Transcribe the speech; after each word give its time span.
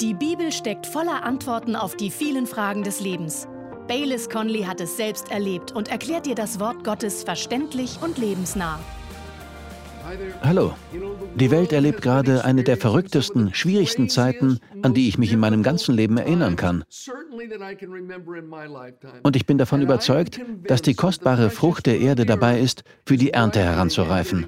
Die 0.00 0.12
Bibel 0.12 0.52
steckt 0.52 0.86
voller 0.86 1.24
Antworten 1.24 1.74
auf 1.74 1.96
die 1.96 2.10
vielen 2.10 2.46
Fragen 2.46 2.82
des 2.82 3.00
Lebens. 3.00 3.48
Baylis 3.88 4.28
Conley 4.28 4.64
hat 4.64 4.78
es 4.82 4.98
selbst 4.98 5.30
erlebt 5.30 5.72
und 5.72 5.88
erklärt 5.88 6.26
dir 6.26 6.34
das 6.34 6.60
Wort 6.60 6.84
Gottes 6.84 7.24
verständlich 7.24 7.98
und 8.02 8.18
lebensnah. 8.18 8.78
Hallo. 10.42 10.74
Die 11.36 11.50
Welt 11.50 11.72
erlebt 11.72 12.02
gerade 12.02 12.44
eine 12.44 12.62
der 12.62 12.76
verrücktesten, 12.76 13.54
schwierigsten 13.54 14.10
Zeiten, 14.10 14.60
an 14.82 14.92
die 14.92 15.08
ich 15.08 15.16
mich 15.16 15.32
in 15.32 15.40
meinem 15.40 15.62
ganzen 15.62 15.94
Leben 15.94 16.18
erinnern 16.18 16.56
kann. 16.56 16.84
Und 19.22 19.36
ich 19.36 19.46
bin 19.46 19.56
davon 19.56 19.80
überzeugt, 19.80 20.40
dass 20.64 20.82
die 20.82 20.94
kostbare 20.94 21.48
Frucht 21.48 21.86
der 21.86 22.00
Erde 22.00 22.26
dabei 22.26 22.60
ist, 22.60 22.84
für 23.06 23.16
die 23.16 23.30
Ernte 23.30 23.60
heranzureifen. 23.60 24.46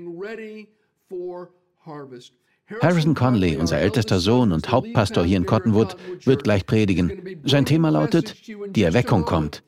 Harrison 2.83 3.15
Conley, 3.15 3.57
unser 3.57 3.79
ältester 3.79 4.21
Sohn 4.21 4.53
und 4.53 4.71
Hauptpastor 4.71 5.25
hier 5.25 5.39
in 5.39 5.47
Cottonwood, 5.47 5.97
wird 6.25 6.45
gleich 6.45 6.67
predigen. 6.67 7.41
Sein 7.45 7.65
Thema 7.65 7.91
lautet, 7.91 8.37
die 8.47 8.83
Erweckung 8.83 9.25
kommt. 9.25 9.63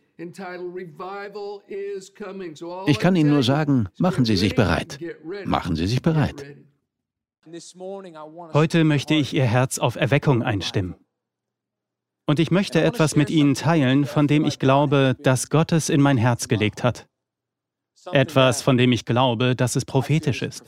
Ich 2.86 2.98
kann 2.98 3.16
Ihnen 3.16 3.30
nur 3.30 3.42
sagen, 3.42 3.88
machen 3.98 4.24
Sie 4.26 4.36
sich 4.36 4.54
bereit. 4.54 4.98
Machen 5.46 5.76
Sie 5.76 5.86
sich 5.86 6.02
bereit. 6.02 6.44
Heute 8.52 8.84
möchte 8.84 9.14
ich 9.14 9.32
Ihr 9.32 9.46
Herz 9.46 9.78
auf 9.78 9.96
Erweckung 9.96 10.42
einstimmen. 10.42 10.94
Und 12.26 12.38
ich 12.38 12.50
möchte 12.50 12.82
etwas 12.82 13.16
mit 13.16 13.30
Ihnen 13.30 13.54
teilen, 13.54 14.04
von 14.04 14.28
dem 14.28 14.44
ich 14.44 14.58
glaube, 14.58 15.16
dass 15.20 15.48
Gott 15.48 15.72
es 15.72 15.88
in 15.88 16.02
mein 16.02 16.18
Herz 16.18 16.48
gelegt 16.48 16.84
hat. 16.84 17.08
Etwas, 18.12 18.62
von 18.62 18.76
dem 18.76 18.92
ich 18.92 19.04
glaube, 19.04 19.56
dass 19.56 19.74
es 19.74 19.84
prophetisch 19.84 20.42
ist. 20.42 20.64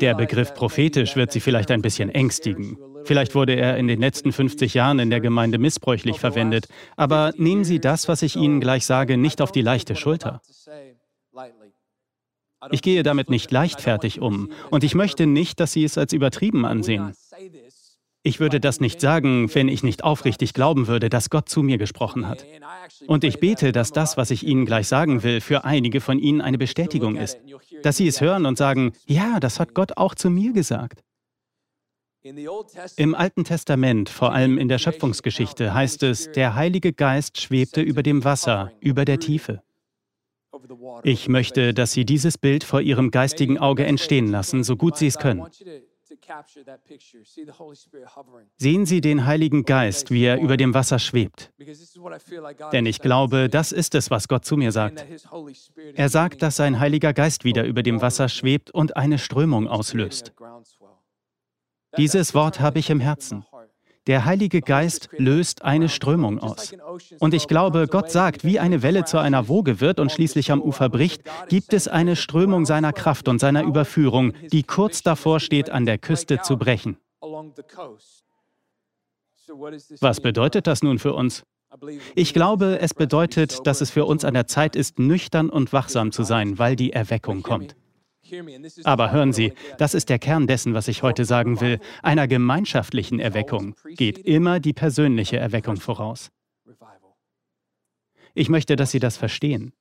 Der 0.00 0.14
Begriff 0.14 0.54
prophetisch 0.54 1.16
wird 1.16 1.32
Sie 1.32 1.40
vielleicht 1.40 1.70
ein 1.70 1.82
bisschen 1.82 2.10
ängstigen. 2.10 2.78
Vielleicht 3.04 3.34
wurde 3.34 3.54
er 3.54 3.76
in 3.76 3.88
den 3.88 4.00
letzten 4.00 4.32
50 4.32 4.74
Jahren 4.74 4.98
in 4.98 5.10
der 5.10 5.20
Gemeinde 5.20 5.58
missbräuchlich 5.58 6.20
verwendet. 6.20 6.68
Aber 6.96 7.32
nehmen 7.36 7.64
Sie 7.64 7.80
das, 7.80 8.08
was 8.08 8.22
ich 8.22 8.36
Ihnen 8.36 8.60
gleich 8.60 8.86
sage, 8.86 9.16
nicht 9.16 9.40
auf 9.40 9.52
die 9.52 9.62
leichte 9.62 9.96
Schulter. 9.96 10.40
Ich 12.70 12.82
gehe 12.82 13.02
damit 13.02 13.30
nicht 13.30 13.50
leichtfertig 13.50 14.20
um 14.20 14.50
und 14.70 14.82
ich 14.82 14.94
möchte 14.94 15.26
nicht, 15.26 15.60
dass 15.60 15.72
Sie 15.72 15.84
es 15.84 15.98
als 15.98 16.12
übertrieben 16.12 16.64
ansehen. 16.64 17.12
Ich 18.26 18.40
würde 18.40 18.58
das 18.58 18.80
nicht 18.80 19.00
sagen, 19.00 19.54
wenn 19.54 19.68
ich 19.68 19.84
nicht 19.84 20.02
aufrichtig 20.02 20.52
glauben 20.52 20.88
würde, 20.88 21.08
dass 21.08 21.30
Gott 21.30 21.48
zu 21.48 21.62
mir 21.62 21.78
gesprochen 21.78 22.26
hat. 22.26 22.44
Und 23.06 23.22
ich 23.22 23.38
bete, 23.38 23.70
dass 23.70 23.92
das, 23.92 24.16
was 24.16 24.32
ich 24.32 24.44
Ihnen 24.44 24.66
gleich 24.66 24.88
sagen 24.88 25.22
will, 25.22 25.40
für 25.40 25.64
einige 25.64 26.00
von 26.00 26.18
Ihnen 26.18 26.40
eine 26.40 26.58
Bestätigung 26.58 27.14
ist. 27.14 27.38
Dass 27.82 27.96
Sie 27.96 28.06
es 28.06 28.20
hören 28.20 28.46
und 28.46 28.58
sagen, 28.58 28.92
ja, 29.06 29.40
das 29.40 29.60
hat 29.60 29.74
Gott 29.74 29.96
auch 29.96 30.14
zu 30.14 30.30
mir 30.30 30.52
gesagt. 30.52 31.02
Im 32.96 33.14
Alten 33.14 33.44
Testament, 33.44 34.08
vor 34.08 34.32
allem 34.32 34.58
in 34.58 34.68
der 34.68 34.78
Schöpfungsgeschichte, 34.78 35.72
heißt 35.72 36.02
es, 36.02 36.32
der 36.32 36.56
Heilige 36.56 36.92
Geist 36.92 37.40
schwebte 37.40 37.82
über 37.82 38.02
dem 38.02 38.24
Wasser, 38.24 38.72
über 38.80 39.04
der 39.04 39.20
Tiefe. 39.20 39.62
Ich 41.04 41.28
möchte, 41.28 41.72
dass 41.72 41.92
Sie 41.92 42.04
dieses 42.04 42.38
Bild 42.38 42.64
vor 42.64 42.80
Ihrem 42.80 43.10
geistigen 43.10 43.58
Auge 43.58 43.84
entstehen 43.84 44.26
lassen, 44.28 44.64
so 44.64 44.76
gut 44.76 44.96
Sie 44.96 45.06
es 45.06 45.18
können. 45.18 45.46
Sehen 48.56 48.86
Sie 48.86 49.00
den 49.00 49.26
Heiligen 49.26 49.64
Geist, 49.64 50.10
wie 50.10 50.24
er 50.24 50.40
über 50.40 50.56
dem 50.56 50.74
Wasser 50.74 50.98
schwebt. 50.98 51.52
Denn 52.72 52.86
ich 52.86 53.00
glaube, 53.00 53.48
das 53.48 53.72
ist 53.72 53.94
es, 53.94 54.10
was 54.10 54.28
Gott 54.28 54.44
zu 54.44 54.56
mir 54.56 54.72
sagt. 54.72 55.04
Er 55.94 56.08
sagt, 56.08 56.42
dass 56.42 56.56
sein 56.56 56.78
Heiliger 56.78 57.12
Geist 57.12 57.44
wieder 57.44 57.64
über 57.64 57.82
dem 57.82 58.00
Wasser 58.00 58.28
schwebt 58.28 58.70
und 58.70 58.96
eine 58.96 59.18
Strömung 59.18 59.68
auslöst. 59.68 60.32
Dieses 61.96 62.34
Wort 62.34 62.60
habe 62.60 62.78
ich 62.78 62.90
im 62.90 63.00
Herzen. 63.00 63.44
Der 64.06 64.24
Heilige 64.24 64.60
Geist 64.60 65.08
löst 65.16 65.62
eine 65.62 65.88
Strömung 65.88 66.38
aus. 66.38 66.74
Und 67.18 67.34
ich 67.34 67.48
glaube, 67.48 67.88
Gott 67.88 68.10
sagt, 68.10 68.44
wie 68.44 68.60
eine 68.60 68.82
Welle 68.82 69.04
zu 69.04 69.18
einer 69.18 69.48
Woge 69.48 69.80
wird 69.80 69.98
und 69.98 70.12
schließlich 70.12 70.52
am 70.52 70.62
Ufer 70.62 70.88
bricht, 70.88 71.22
gibt 71.48 71.72
es 71.72 71.88
eine 71.88 72.14
Strömung 72.14 72.66
seiner 72.66 72.92
Kraft 72.92 73.26
und 73.26 73.40
seiner 73.40 73.64
Überführung, 73.64 74.32
die 74.52 74.62
kurz 74.62 75.02
davor 75.02 75.40
steht, 75.40 75.70
an 75.70 75.86
der 75.86 75.98
Küste 75.98 76.40
zu 76.40 76.56
brechen. 76.56 76.98
Was 80.00 80.20
bedeutet 80.20 80.66
das 80.66 80.82
nun 80.82 80.98
für 80.98 81.12
uns? 81.14 81.44
Ich 82.14 82.32
glaube, 82.32 82.78
es 82.80 82.94
bedeutet, 82.94 83.66
dass 83.66 83.80
es 83.80 83.90
für 83.90 84.04
uns 84.04 84.24
an 84.24 84.34
der 84.34 84.46
Zeit 84.46 84.76
ist, 84.76 84.98
nüchtern 84.98 85.50
und 85.50 85.72
wachsam 85.72 86.12
zu 86.12 86.22
sein, 86.22 86.58
weil 86.58 86.76
die 86.76 86.92
Erweckung 86.92 87.42
kommt. 87.42 87.76
Aber 88.84 89.12
hören 89.12 89.32
Sie, 89.32 89.52
das 89.78 89.94
ist 89.94 90.08
der 90.08 90.18
Kern 90.18 90.46
dessen, 90.46 90.74
was 90.74 90.88
ich 90.88 91.02
heute 91.02 91.24
sagen 91.24 91.60
will. 91.60 91.78
Einer 92.02 92.28
gemeinschaftlichen 92.28 93.20
Erweckung 93.20 93.74
geht 93.96 94.18
immer 94.18 94.60
die 94.60 94.72
persönliche 94.72 95.38
Erweckung 95.38 95.76
voraus. 95.76 96.30
Ich 98.34 98.48
möchte, 98.48 98.76
dass 98.76 98.90
Sie 98.90 98.98
das 98.98 99.16
verstehen. 99.16 99.72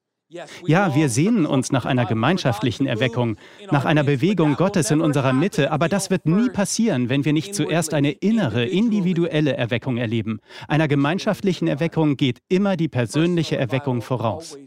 Ja, 0.66 0.96
wir 0.96 1.10
sehnen 1.10 1.46
uns 1.46 1.72
nach 1.72 1.86
einer 1.86 2.06
gemeinschaftlichen 2.06 2.88
Erweckung, 2.88 3.38
nach 3.70 3.86
einer 3.86 4.04
Bewegung 4.04 4.56
Gottes 4.56 4.90
in 4.90 5.00
unserer 5.00 5.34
Mitte, 5.34 5.72
aber 5.72 5.88
das 5.88 6.10
wird 6.10 6.26
nie 6.26 6.50
passieren, 6.50 7.10
wenn 7.10 7.26
wir 7.26 7.34
nicht 7.34 7.54
zuerst 7.54 7.94
eine 7.94 8.12
innere, 8.12 8.66
individuelle 8.66 9.56
Erweckung 9.56 9.98
erleben. 9.98 10.40
Einer 10.68 10.88
gemeinschaftlichen 10.88 11.68
Erweckung 11.68 12.18
geht 12.18 12.40
immer 12.50 12.76
die 12.76 12.88
persönliche 12.88 13.58
Erweckung 13.58 14.02
voraus. 14.02 14.58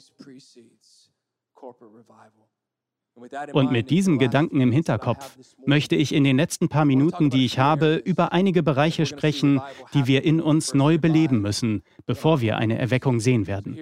Und 3.53 3.73
mit 3.73 3.91
diesem 3.91 4.19
Gedanken 4.19 4.61
im 4.61 4.73
Hinterkopf 4.73 5.37
möchte 5.67 5.97
ich 5.97 6.15
in 6.15 6.25
den 6.25 6.37
letzten 6.37 6.69
paar 6.69 6.85
Minuten, 6.85 7.31
die 7.31 7.45
ich 7.45 7.59
habe, 7.59 7.97
über 7.97 8.33
einige 8.33 8.63
Bereiche 8.63 9.07
sprechen, 9.07 9.61
die 9.95 10.07
wir 10.07 10.25
in 10.25 10.41
uns 10.41 10.75
neu 10.75 10.99
beleben 10.99 11.41
müssen, 11.41 11.83
bevor 12.07 12.41
wir 12.41 12.57
eine 12.57 12.79
Erweckung 12.79 13.21
sehen 13.21 13.47
werden. 13.47 13.79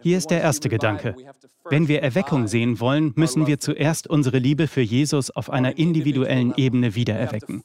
Hier 0.00 0.18
ist 0.18 0.30
der 0.30 0.40
erste 0.40 0.68
Gedanke. 0.68 1.14
Wenn 1.68 1.86
wir 1.86 2.02
Erweckung 2.02 2.48
sehen 2.48 2.80
wollen, 2.80 3.12
müssen 3.14 3.46
wir 3.46 3.60
zuerst 3.60 4.08
unsere 4.08 4.38
Liebe 4.38 4.66
für 4.66 4.80
Jesus 4.80 5.30
auf 5.30 5.48
einer 5.50 5.78
individuellen 5.78 6.54
Ebene 6.56 6.94
wiedererwecken. 6.94 7.62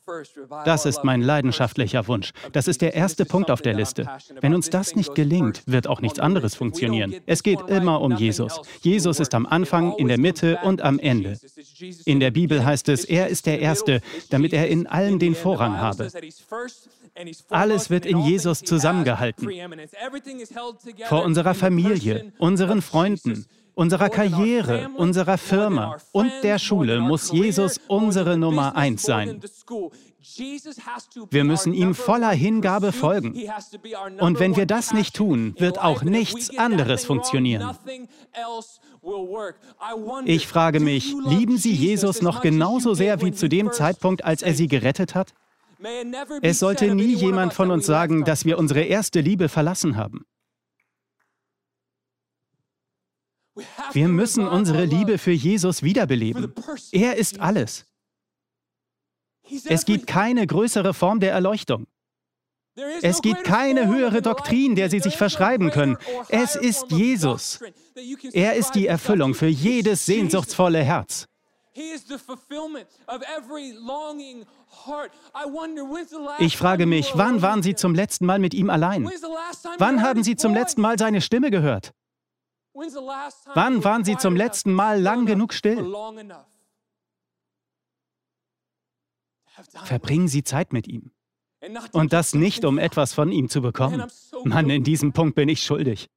Das 0.66 0.86
ist 0.86 1.04
mein 1.04 1.22
leidenschaftlicher 1.22 2.08
Wunsch. 2.08 2.32
Das 2.52 2.68
ist 2.68 2.82
der 2.82 2.94
erste 2.94 3.26
Punkt 3.26 3.50
auf 3.50 3.62
der 3.62 3.74
Liste. 3.74 4.08
Wenn 4.40 4.54
uns 4.54 4.70
das 4.70 4.96
nicht 4.96 5.16
gelingt, 5.16 5.64
wird 5.66 5.88
auch 5.88 6.02
nichts 6.02 6.20
anderes 6.20 6.56
funktionieren. 6.56 7.16
Es 7.26 7.44
geht 7.44 7.60
immer 7.68 8.02
um 8.02 8.16
Jesus. 8.16 8.62
Jesus 8.82 9.20
ist 9.20 9.34
am 9.34 9.46
Anfang, 9.46 9.94
in 9.98 10.08
der 10.08 10.20
Mitte 10.20 10.60
und 10.64 10.82
am 10.88 11.00
Ende. 11.00 11.38
In 12.06 12.20
der 12.20 12.32
Bibel 12.32 12.66
heißt 12.66 12.90
es, 12.90 13.06
er 13.06 13.28
ist 13.28 13.46
der 13.46 13.60
Erste, 13.60 14.02
damit 14.30 14.54
er 14.54 14.68
in 14.68 14.88
allen 14.88 15.20
den 15.20 15.36
Vorrang 15.36 15.78
habe. 15.78 16.10
Alles 17.50 17.90
wird 17.90 18.06
in 18.06 18.20
Jesus 18.20 18.60
zusammengehalten. 18.60 19.50
Vor 21.06 21.24
unserer 21.24 21.54
Familie, 21.54 22.32
unseren 22.38 22.82
Freunden, 22.82 23.46
unserer 23.78 24.10
Karriere, 24.10 24.90
unserer 24.98 25.38
Firma 25.38 25.98
und 26.12 26.32
der 26.44 26.58
Schule 26.58 27.00
muss 27.00 27.32
Jesus 27.32 27.80
unsere 27.88 28.38
Nummer 28.38 28.76
eins 28.76 29.04
sein. 29.04 29.40
Wir 31.30 31.44
müssen 31.44 31.74
ihm 31.74 31.94
voller 31.94 32.32
Hingabe 32.32 32.92
folgen. 32.92 33.36
Und 34.20 34.40
wenn 34.40 34.56
wir 34.56 34.66
das 34.66 34.94
nicht 34.94 35.16
tun, 35.16 35.56
wird 35.58 35.80
auch 35.80 36.04
nichts 36.04 36.58
anderes 36.58 37.06
funktionieren. 37.06 37.78
Ich 40.26 40.48
frage 40.48 40.80
mich, 40.80 41.16
lieben 41.26 41.58
Sie 41.58 41.72
Jesus 41.72 42.22
noch 42.22 42.42
genauso 42.42 42.94
sehr 42.94 43.22
wie 43.22 43.32
zu 43.32 43.48
dem 43.48 43.72
Zeitpunkt, 43.72 44.24
als 44.26 44.42
er 44.42 44.54
Sie 44.54 44.68
gerettet 44.68 45.16
hat? 45.16 45.34
Es 46.42 46.60
sollte 46.60 46.94
nie 46.96 47.16
jemand 47.16 47.54
von 47.54 47.70
uns 47.72 47.86
sagen, 47.86 48.24
dass 48.24 48.46
wir 48.46 48.58
unsere 48.58 48.82
erste 48.82 49.22
Liebe 49.22 49.50
verlassen 49.50 49.96
haben. 49.96 50.26
Wir 53.92 54.08
müssen 54.08 54.48
unsere 54.48 54.86
Liebe 54.86 55.18
für 55.18 55.32
Jesus 55.32 55.84
wiederbeleben. 55.84 56.54
Er 56.92 57.18
ist 57.18 57.40
alles. 57.40 57.86
Es 59.66 59.86
gibt 59.86 60.08
keine 60.08 60.46
größere 60.46 60.94
Form 60.94 61.20
der 61.20 61.32
Erleuchtung. 61.32 61.88
Es 63.02 63.22
gibt 63.22 63.44
keine 63.44 63.88
höhere 63.88 64.22
Doktrin, 64.22 64.76
der 64.76 64.90
Sie 64.90 65.00
sich 65.00 65.18
verschreiben 65.18 65.72
können. 65.72 65.98
Es 66.30 66.56
ist 66.56 66.92
Jesus. 66.92 67.60
Er 68.34 68.54
ist 68.56 68.74
die 68.76 68.88
Erfüllung 68.88 69.34
für 69.34 69.48
jedes 69.48 70.06
sehnsuchtsvolle 70.06 70.84
Herz. 70.84 71.28
Ich 76.40 76.58
frage 76.58 76.86
mich, 76.86 77.12
wann 77.16 77.42
waren 77.42 77.64
Sie 77.64 77.76
zum 77.76 77.96
letzten 77.96 78.26
Mal 78.26 78.40
mit 78.40 78.54
ihm 78.54 78.70
allein? 78.70 79.10
Wann 79.78 80.02
haben 80.02 80.24
Sie 80.24 80.36
zum 80.36 80.54
letzten 80.54 80.82
Mal 80.82 80.98
seine 80.98 81.22
Stimme 81.22 81.52
gehört? 81.52 81.94
Wann 82.74 83.84
waren 83.84 84.04
Sie 84.04 84.18
zum 84.18 84.36
letzten 84.36 84.74
Mal 84.74 85.02
lang 85.02 85.26
genug 85.26 85.54
still? 85.54 85.84
Verbringen 89.84 90.28
Sie 90.28 90.44
Zeit 90.44 90.74
mit 90.74 90.88
ihm. 90.88 91.12
Und 91.92 92.14
das 92.14 92.34
nicht, 92.34 92.66
um 92.66 92.78
etwas 92.78 93.14
von 93.14 93.32
ihm 93.32 93.50
zu 93.50 93.62
bekommen. 93.62 94.04
Mann, 94.44 94.70
in 94.70 94.84
diesem 94.84 95.14
Punkt 95.14 95.36
bin 95.36 95.50
ich 95.50 95.64
schuldig. 95.64 96.08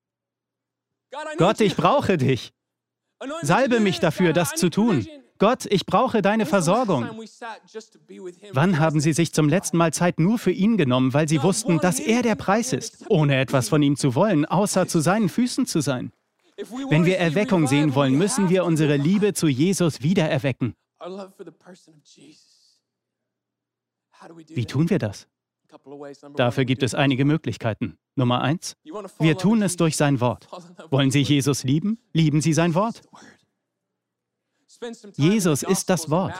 Gott, 1.39 1.61
ich 1.61 1.77
brauche 1.77 2.19
dich. 2.19 2.53
Salbe 3.43 3.81
mich 3.81 4.01
dafür, 4.01 4.33
das 4.33 4.55
zu 4.55 4.71
tun. 4.71 5.07
Gott, 5.39 5.65
ich 5.67 5.87
brauche 5.87 6.21
deine 6.21 6.45
Versorgung. 6.45 7.09
Wann 8.53 8.79
haben 8.79 9.01
Sie 9.01 9.15
sich 9.15 9.33
zum 9.33 9.49
letzten 9.49 9.79
Mal 9.79 9.93
Zeit 9.93 10.21
nur 10.21 10.39
für 10.39 10.51
ihn 10.51 10.77
genommen, 10.77 11.15
weil 11.15 11.29
Sie 11.29 11.43
wussten, 11.43 11.79
dass 11.79 11.99
er 11.99 12.23
der 12.23 12.35
Preis 12.35 12.75
ist, 12.75 13.07
ohne 13.09 13.41
etwas 13.41 13.71
von 13.71 13.83
ihm 13.83 13.97
zu 13.97 14.15
wollen, 14.15 14.45
außer 14.45 14.87
zu 14.87 15.01
seinen 15.01 15.31
Füßen 15.31 15.65
zu 15.65 15.81
sein? 15.81 16.13
Wenn 16.91 17.07
wir 17.07 17.19
Erweckung 17.19 17.67
sehen 17.67 17.95
wollen, 17.95 18.19
müssen 18.19 18.51
wir 18.51 18.67
unsere 18.67 18.97
Liebe 18.97 19.33
zu 19.33 19.49
Jesus 19.49 20.03
wiedererwecken. 20.03 20.75
Wie 24.49 24.67
tun 24.67 24.90
wir 24.90 24.99
das? 24.99 25.26
Dafür 26.37 26.64
gibt 26.64 26.82
es 26.82 26.94
einige 26.94 27.25
Möglichkeiten. 27.25 27.96
Nummer 28.17 28.43
eins, 28.43 28.76
wir 29.19 29.38
tun 29.38 29.62
es 29.62 29.76
durch 29.76 29.96
sein 29.96 30.20
Wort. 30.20 30.49
Wollen 30.90 31.11
Sie 31.11 31.22
Jesus 31.22 31.64
lieben? 31.64 31.99
Lieben 32.12 32.40
Sie 32.40 32.52
sein 32.52 32.75
Wort. 32.75 33.02
Jesus 35.17 35.62
ist 35.62 35.90
das 35.90 36.11
Wort. 36.11 36.32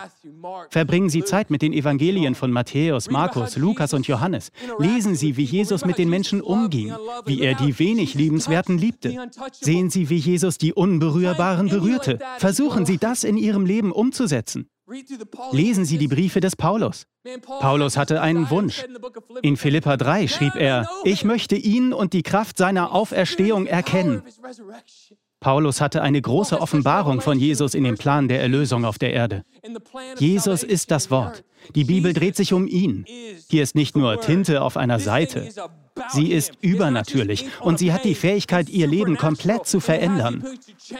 Verbringen 0.71 1.11
Sie 1.11 1.25
Zeit 1.25 1.51
mit 1.51 1.63
den 1.63 1.73
Evangelien 1.73 2.35
von 2.35 2.51
Matthäus, 2.51 3.11
Markus, 3.11 3.57
Lukas 3.57 3.93
und 3.93 4.07
Johannes. 4.07 4.51
Lesen 4.79 5.15
Sie, 5.15 5.37
wie 5.37 5.45
Jesus 5.45 5.85
mit 5.85 5.99
den 5.99 6.09
Menschen 6.09 6.41
umging, 6.41 6.95
wie 7.27 7.43
er 7.43 7.55
die 7.55 7.79
wenig 7.79 8.15
Liebenswerten 8.15 8.79
liebte. 8.79 9.31
Sehen 9.53 9.91
Sie, 9.91 10.09
wie 10.09 10.17
Jesus 10.17 10.59
die 10.59 10.73
Unberührbaren 10.73 11.69
berührte. 11.69 12.19
Versuchen 12.39 12.87
Sie 12.87 12.99
das 12.99 13.25
in 13.25 13.37
Ihrem 13.37 13.67
Leben 13.67 13.93
umzusetzen. 13.93 14.71
Lesen 15.53 15.85
Sie 15.85 15.99
die 15.99 16.09
Briefe 16.09 16.41
des 16.41 16.57
Paulus. 16.57 17.07
Paulus 17.43 17.97
hatte 17.97 18.21
einen 18.21 18.51
Wunsch. 18.51 18.85
In 19.43 19.57
Philippa 19.57 19.97
3 19.97 20.27
schrieb 20.29 20.57
er, 20.57 20.89
ich 21.05 21.25
möchte 21.25 21.57
ihn 21.57 21.93
und 21.93 22.13
die 22.13 22.23
Kraft 22.23 22.57
seiner 22.59 22.93
Auferstehung 22.93 23.67
erkennen. 23.67 24.23
Paulus 25.41 25.81
hatte 25.81 26.03
eine 26.03 26.21
große 26.21 26.61
Offenbarung 26.61 27.23
von 27.23 27.39
Jesus 27.39 27.75
in 27.75 27.85
dem 27.85 27.97
Plan 27.97 28.29
der 28.29 28.43
Erlösung 28.43 28.85
auf 28.85 28.99
der 28.99 29.15
Erde. 29.15 29.45
Jesus 30.19 30.63
ist 30.63 30.91
das 30.91 31.11
Wort. 31.11 31.45
Die 31.75 31.85
Bibel 31.85 32.13
dreht 32.13 32.37
sich 32.37 32.53
um 32.53 32.67
ihn. 32.67 33.07
Hier 33.49 33.63
ist 33.63 33.75
nicht 33.75 33.97
nur 33.97 34.21
Tinte 34.21 34.61
auf 34.61 34.77
einer 34.77 34.99
Seite. 34.99 35.49
Sie 36.11 36.31
ist 36.31 36.53
übernatürlich 36.61 37.47
und 37.61 37.79
sie 37.79 37.93
hat 37.93 38.05
die 38.05 38.15
Fähigkeit, 38.15 38.69
ihr 38.69 38.87
Leben 38.87 39.17
komplett 39.17 39.67
zu 39.67 39.81
verändern. 39.81 40.45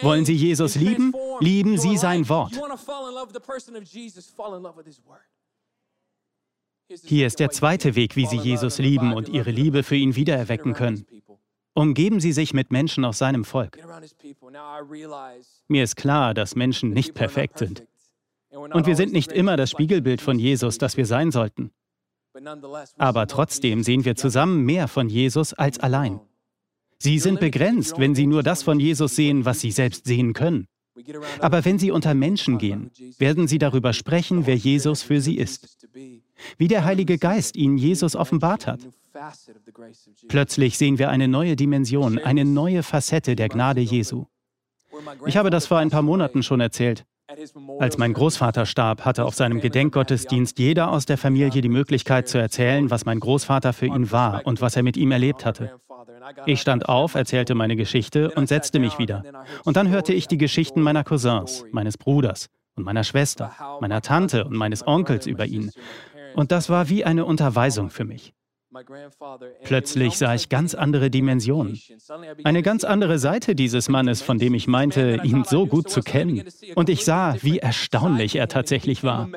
Wollen 0.03 0.25
Sie 0.25 0.35
Jesus 0.35 0.75
lieben? 0.75 1.13
Lieben 1.41 1.79
Sie 1.79 1.97
sein 1.97 2.29
Wort. 2.29 2.53
Hier 7.05 7.27
ist 7.27 7.39
der 7.39 7.51
zweite 7.51 7.95
Weg, 7.95 8.17
wie 8.17 8.27
Sie 8.27 8.37
Jesus 8.37 8.79
lieben 8.79 9.13
und 9.13 9.29
Ihre 9.29 9.51
Liebe 9.51 9.83
für 9.83 9.97
ihn 9.97 10.17
wiedererwecken 10.17 10.75
können. 10.75 11.07
Umgeben 11.81 12.21
Sie 12.21 12.33
sich 12.33 12.53
mit 12.53 12.71
Menschen 12.71 13.07
aus 13.07 13.17
seinem 13.17 13.43
Volk. 13.43 13.79
Mir 15.69 15.83
ist 15.83 15.97
klar, 15.97 16.35
dass 16.35 16.55
Menschen 16.55 16.91
nicht 16.91 17.15
perfekt 17.15 17.59
sind. 17.59 17.87
Und 18.51 18.87
wir 18.87 18.97
sind 18.97 19.15
nicht 19.15 19.33
immer 19.33 19.57
das 19.57 19.71
Spiegelbild 19.71 20.21
von 20.21 20.39
Jesus, 20.39 20.77
das 20.77 20.99
wir 20.99 21.07
sein 21.07 21.31
sollten. 21.31 21.71
Aber 22.99 23.27
trotzdem 23.27 23.83
sehen 23.83 24.05
wir 24.05 24.15
zusammen 24.15 24.67
mehr 24.67 24.89
von 24.89 25.09
Jesus 25.09 25.55
als 25.55 25.79
allein. 25.79 26.21
Sie 26.99 27.19
sind 27.19 27.41
begrenzt, 27.41 27.99
wenn 27.99 28.15
Sie 28.15 28.27
nur 28.27 28.43
das 28.43 28.63
von 28.63 28.79
Jesus 28.79 29.17
sehen, 29.17 29.47
was 29.47 29.61
Sie 29.61 29.71
selbst 29.71 30.05
sehen 30.05 30.35
können. 30.35 30.69
Aber 31.39 31.65
wenn 31.65 31.79
Sie 31.79 31.91
unter 31.91 32.13
Menschen 32.13 32.59
gehen, 32.59 32.91
werden 33.19 33.49
Sie 33.49 33.59
darüber 33.59 33.95
sprechen, 33.95 34.45
wer 34.47 34.57
Jesus 34.57 35.03
für 35.03 35.23
Sie 35.23 35.39
ist. 35.39 35.89
Wie 36.59 36.69
der 36.69 36.85
Heilige 36.85 37.17
Geist 37.17 37.57
Ihnen 37.57 37.79
Jesus 37.79 38.15
offenbart 38.17 38.67
hat. 38.67 38.81
Plötzlich 40.29 40.79
sehen 40.79 40.99
wir 40.99 41.11
eine 41.11 41.29
neue 41.29 41.57
Dimension, 41.57 42.19
eine 42.19 42.45
neue 42.45 42.83
Facette 42.83 43.37
der 43.37 43.49
Gnade 43.49 43.81
Jesu. 43.81 44.27
Ich 45.27 45.37
habe 45.37 45.51
das 45.51 45.67
vor 45.67 45.79
ein 45.79 45.91
paar 45.91 46.03
Monaten 46.03 46.43
schon 46.43 46.61
erzählt. 46.61 47.05
Als 47.79 47.97
mein 47.97 48.13
Großvater 48.13 48.67
starb, 48.67 49.05
hatte 49.05 49.25
auf 49.25 49.35
seinem 49.35 49.61
Gedenkgottesdienst 49.61 50.59
jeder 50.59 50.91
aus 50.91 51.07
der 51.07 51.17
Familie 51.17 51.63
die 51.63 51.69
Möglichkeit 51.69 52.29
zu 52.29 52.39
erzählen, 52.39 52.91
was 52.91 53.05
mein 53.05 53.21
Großvater 53.21 53.73
für 53.73 53.87
ihn 53.87 54.11
war 54.11 54.47
und 54.47 54.61
was 54.61 54.75
er 54.75 54.83
mit 54.83 54.97
ihm 54.97 55.13
erlebt 55.13 55.45
hatte. 55.45 55.81
Ich 56.47 56.61
stand 56.61 56.89
auf, 56.89 57.15
erzählte 57.15 57.55
meine 57.55 57.77
Geschichte 57.77 58.31
und 58.33 58.49
setzte 58.49 58.81
mich 58.81 58.99
wieder. 58.99 59.23
Und 59.65 59.77
dann 59.77 59.89
hörte 59.89 60.13
ich 60.13 60.27
die 60.27 60.39
Geschichten 60.39 60.83
meiner 60.83 61.05
Cousins, 61.05 61.65
meines 61.71 61.97
Bruders 61.97 62.49
und 62.75 62.85
meiner 62.85 63.05
Schwester, 63.05 63.53
meiner 63.81 64.03
Tante 64.03 64.45
und 64.45 64.57
meines 64.57 64.87
Onkels 64.87 65.27
über 65.27 65.47
ihn. 65.47 65.71
Und 66.35 66.53
das 66.53 66.69
war 66.69 66.89
wie 66.89 67.05
eine 67.05 67.25
Unterweisung 67.25 67.91
für 67.91 68.05
mich. 68.05 68.33
Plötzlich 69.65 70.17
sah 70.17 70.35
ich 70.35 70.49
ganz 70.49 70.75
andere 70.75 71.11
Dimensionen. 71.11 71.81
Eine 72.45 72.63
ganz 72.63 72.85
andere 72.85 73.19
Seite 73.19 73.55
dieses 73.55 73.89
Mannes, 73.89 74.23
von 74.23 74.39
dem 74.39 74.55
ich 74.55 74.69
meinte, 74.69 75.21
ihn 75.25 75.45
so 75.45 75.67
gut 75.67 75.91
zu 75.91 76.03
kennen. 76.03 76.45
Und 76.77 76.89
ich 76.89 77.05
sah, 77.05 77.37
wie 77.43 77.59
erstaunlich 77.59 78.37
er 78.37 78.49
tatsächlich 78.49 79.03
war. 79.03 79.29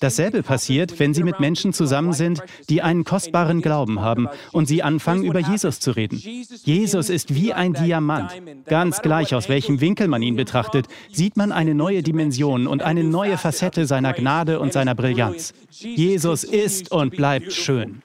Dasselbe 0.00 0.42
passiert, 0.42 0.98
wenn 0.98 1.14
Sie 1.14 1.22
mit 1.22 1.40
Menschen 1.40 1.72
zusammen 1.72 2.12
sind, 2.12 2.42
die 2.68 2.82
einen 2.82 3.04
kostbaren 3.04 3.62
Glauben 3.62 4.00
haben 4.00 4.28
und 4.52 4.66
Sie 4.66 4.82
anfangen, 4.82 5.24
über 5.24 5.40
Jesus 5.40 5.80
zu 5.80 5.90
reden. 5.92 6.16
Jesus 6.64 7.10
ist 7.10 7.34
wie 7.34 7.52
ein 7.52 7.72
Diamant. 7.72 8.32
Ganz 8.66 9.02
gleich, 9.02 9.34
aus 9.34 9.48
welchem 9.48 9.80
Winkel 9.80 10.08
man 10.08 10.22
ihn 10.22 10.36
betrachtet, 10.36 10.86
sieht 11.12 11.36
man 11.36 11.52
eine 11.52 11.74
neue 11.74 12.02
Dimension 12.02 12.66
und 12.66 12.82
eine 12.82 13.04
neue 13.04 13.38
Facette 13.38 13.86
seiner 13.86 14.12
Gnade 14.12 14.60
und 14.60 14.72
seiner 14.72 14.94
Brillanz. 14.94 15.52
Jesus 15.70 16.44
ist 16.44 16.90
und 16.90 17.16
bleibt 17.16 17.52
schön. 17.52 18.02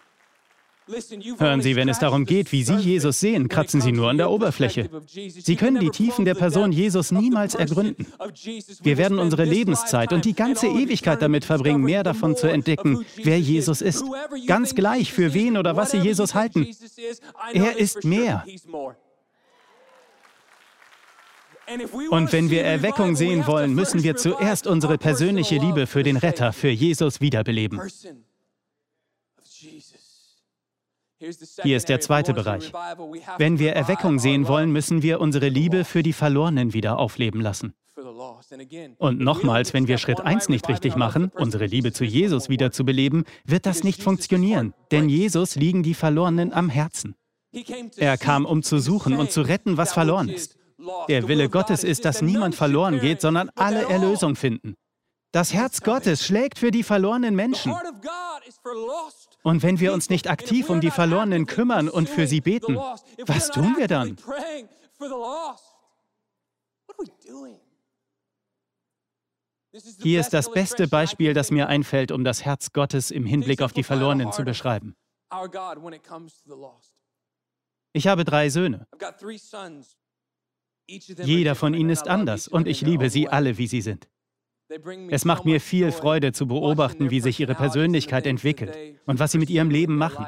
Hören 1.38 1.62
Sie, 1.62 1.76
wenn 1.76 1.90
es 1.90 2.00
darum 2.00 2.26
geht, 2.26 2.52
wie 2.52 2.64
Sie 2.64 2.76
Jesus 2.76 3.20
sehen, 3.20 3.48
kratzen 3.48 3.82
Sie 3.82 3.92
nur 3.92 4.10
an 4.10 4.18
der 4.18 4.32
Oberfläche. 4.32 4.90
Sie 5.08 5.56
können 5.56 5.80
die 5.80 5.90
Tiefen 5.90 6.26
der 6.26 6.36
Person 6.36 6.72
Jesus 6.72 7.12
niemals 7.12 7.56
ergründen. 7.56 8.08
Wir 8.82 8.98
werden 8.98 9.20
unsere 9.20 9.46
Lebenszeit 9.46 10.12
und 10.14 10.26
die 10.26 10.34
ganze 10.34 10.68
Ewigkeit 10.68 11.22
damit 11.22 11.46
verbringen, 11.46 11.84
mehr 11.84 12.04
davon 12.04 12.36
zu 12.36 12.48
entdecken, 12.48 13.06
wer 13.24 13.40
Jesus 13.40 13.82
ist. 13.82 14.04
Ganz 14.48 14.74
gleich, 14.74 15.14
für 15.14 15.34
wen 15.34 15.58
oder 15.58 15.76
was 15.76 15.92
Sie 15.92 15.98
Jesus 15.98 16.34
halten. 16.34 16.68
Er 17.54 17.78
ist 17.78 18.04
mehr. 18.04 18.46
Und 22.10 22.34
wenn 22.34 22.50
wir 22.50 22.64
Erweckung 22.64 23.16
sehen 23.16 23.46
wollen, 23.46 23.76
müssen 23.76 24.02
wir 24.02 24.16
zuerst 24.16 24.66
unsere 24.66 24.98
persönliche 24.98 25.58
Liebe 25.58 25.86
für 25.86 26.02
den 26.02 26.18
Retter, 26.18 26.52
für 26.52 26.70
Jesus 26.70 27.22
wiederbeleben. 27.22 27.80
Hier 31.20 31.78
ist 31.78 31.90
der 31.90 32.00
zweite 32.00 32.34
Bereich. 32.34 32.72
Wenn 33.38 33.60
wir 33.60 33.74
Erweckung 33.74 34.20
sehen 34.20 34.48
wollen, 34.48 34.72
müssen 34.72 35.02
wir 35.02 35.20
unsere 35.20 35.50
Liebe 35.50 35.84
für 35.84 36.02
die 36.02 36.14
Verlorenen 36.14 36.74
wieder 36.74 36.98
aufleben 36.98 37.42
lassen. 37.42 37.74
Und 38.98 39.20
nochmals, 39.20 39.74
wenn 39.74 39.88
wir 39.90 39.98
Schritt 39.98 40.22
1 40.22 40.48
nicht 40.48 40.70
richtig 40.70 40.96
machen, 40.96 41.32
unsere 41.36 41.66
Liebe 41.66 41.92
zu 41.92 42.06
Jesus 42.06 42.48
wieder 42.48 42.72
zu 42.72 42.86
beleben, 42.86 43.26
wird 43.44 43.66
das 43.66 43.84
nicht 43.84 44.02
funktionieren, 44.02 44.74
denn 44.92 45.10
Jesus 45.10 45.56
liegen 45.56 45.84
die 45.84 45.94
Verlorenen 45.94 46.54
am 46.54 46.70
Herzen. 46.70 47.16
Er 47.98 48.18
kam, 48.18 48.46
um 48.46 48.64
zu 48.64 48.80
suchen 48.80 49.18
und 49.18 49.32
zu 49.32 49.42
retten, 49.42 49.76
was 49.76 49.92
verloren 49.92 50.30
ist. 50.30 50.58
Der 51.10 51.28
Wille 51.28 51.50
Gottes 51.50 51.84
ist, 51.84 52.06
dass 52.06 52.22
niemand 52.22 52.56
verloren 52.56 53.02
geht, 53.02 53.20
sondern 53.20 53.50
alle 53.56 53.90
Erlösung 53.90 54.38
finden. 54.38 54.76
Das 55.32 55.54
Herz 55.54 55.82
Gottes 55.82 56.26
schlägt 56.26 56.58
für 56.58 56.72
die 56.72 56.84
verlorenen 56.84 57.36
Menschen. 57.36 57.74
Und 59.44 59.64
wenn 59.64 59.80
wir 59.80 59.94
uns 59.94 60.10
nicht 60.10 60.30
aktiv 60.30 60.70
um 60.70 60.82
die 60.82 60.92
Verlorenen 60.92 61.46
kümmern 61.46 61.90
und 61.90 62.10
für 62.10 62.28
sie 62.28 62.42
beten, 62.42 62.76
was 63.26 63.50
tun 63.50 63.76
wir 63.78 63.88
dann? 63.88 64.18
Hier 70.02 70.20
ist 70.20 70.34
das 70.34 70.52
beste 70.52 70.88
Beispiel, 70.88 71.34
das 71.34 71.52
mir 71.52 71.68
einfällt, 71.68 72.12
um 72.12 72.24
das 72.24 72.44
Herz 72.44 72.74
Gottes 72.74 73.12
im 73.12 73.26
Hinblick 73.26 73.62
auf 73.62 73.72
die 73.72 73.84
Verlorenen 73.84 74.32
zu 74.32 74.44
beschreiben. 74.44 74.96
Ich 77.94 78.08
habe 78.08 78.26
drei 78.26 78.50
Söhne. 78.50 78.88
Jeder 80.88 81.56
von 81.56 81.74
ihnen 81.74 81.90
ist 81.92 82.08
anders 82.08 82.48
und 82.48 82.68
ich 82.68 82.82
liebe 82.82 83.10
sie 83.10 83.30
alle, 83.30 83.58
wie 83.58 83.68
sie 83.68 83.82
sind. 83.82 84.08
Es 85.10 85.26
macht 85.26 85.46
mir 85.46 85.60
viel 85.60 85.92
Freude 85.92 86.32
zu 86.32 86.48
beobachten, 86.48 87.10
wie 87.10 87.22
sich 87.22 87.40
ihre 87.40 87.56
Persönlichkeit 87.56 88.28
entwickelt 88.28 88.78
und 89.06 89.20
was 89.20 89.32
sie 89.32 89.40
mit 89.40 89.50
ihrem 89.50 89.70
Leben 89.72 89.96
machen. 89.96 90.28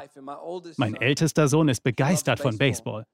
Mein 0.76 0.96
ältester 0.96 1.48
Sohn 1.48 1.68
ist 1.68 1.84
begeistert 1.84 2.40
von 2.40 2.58
Baseball. 2.58 3.04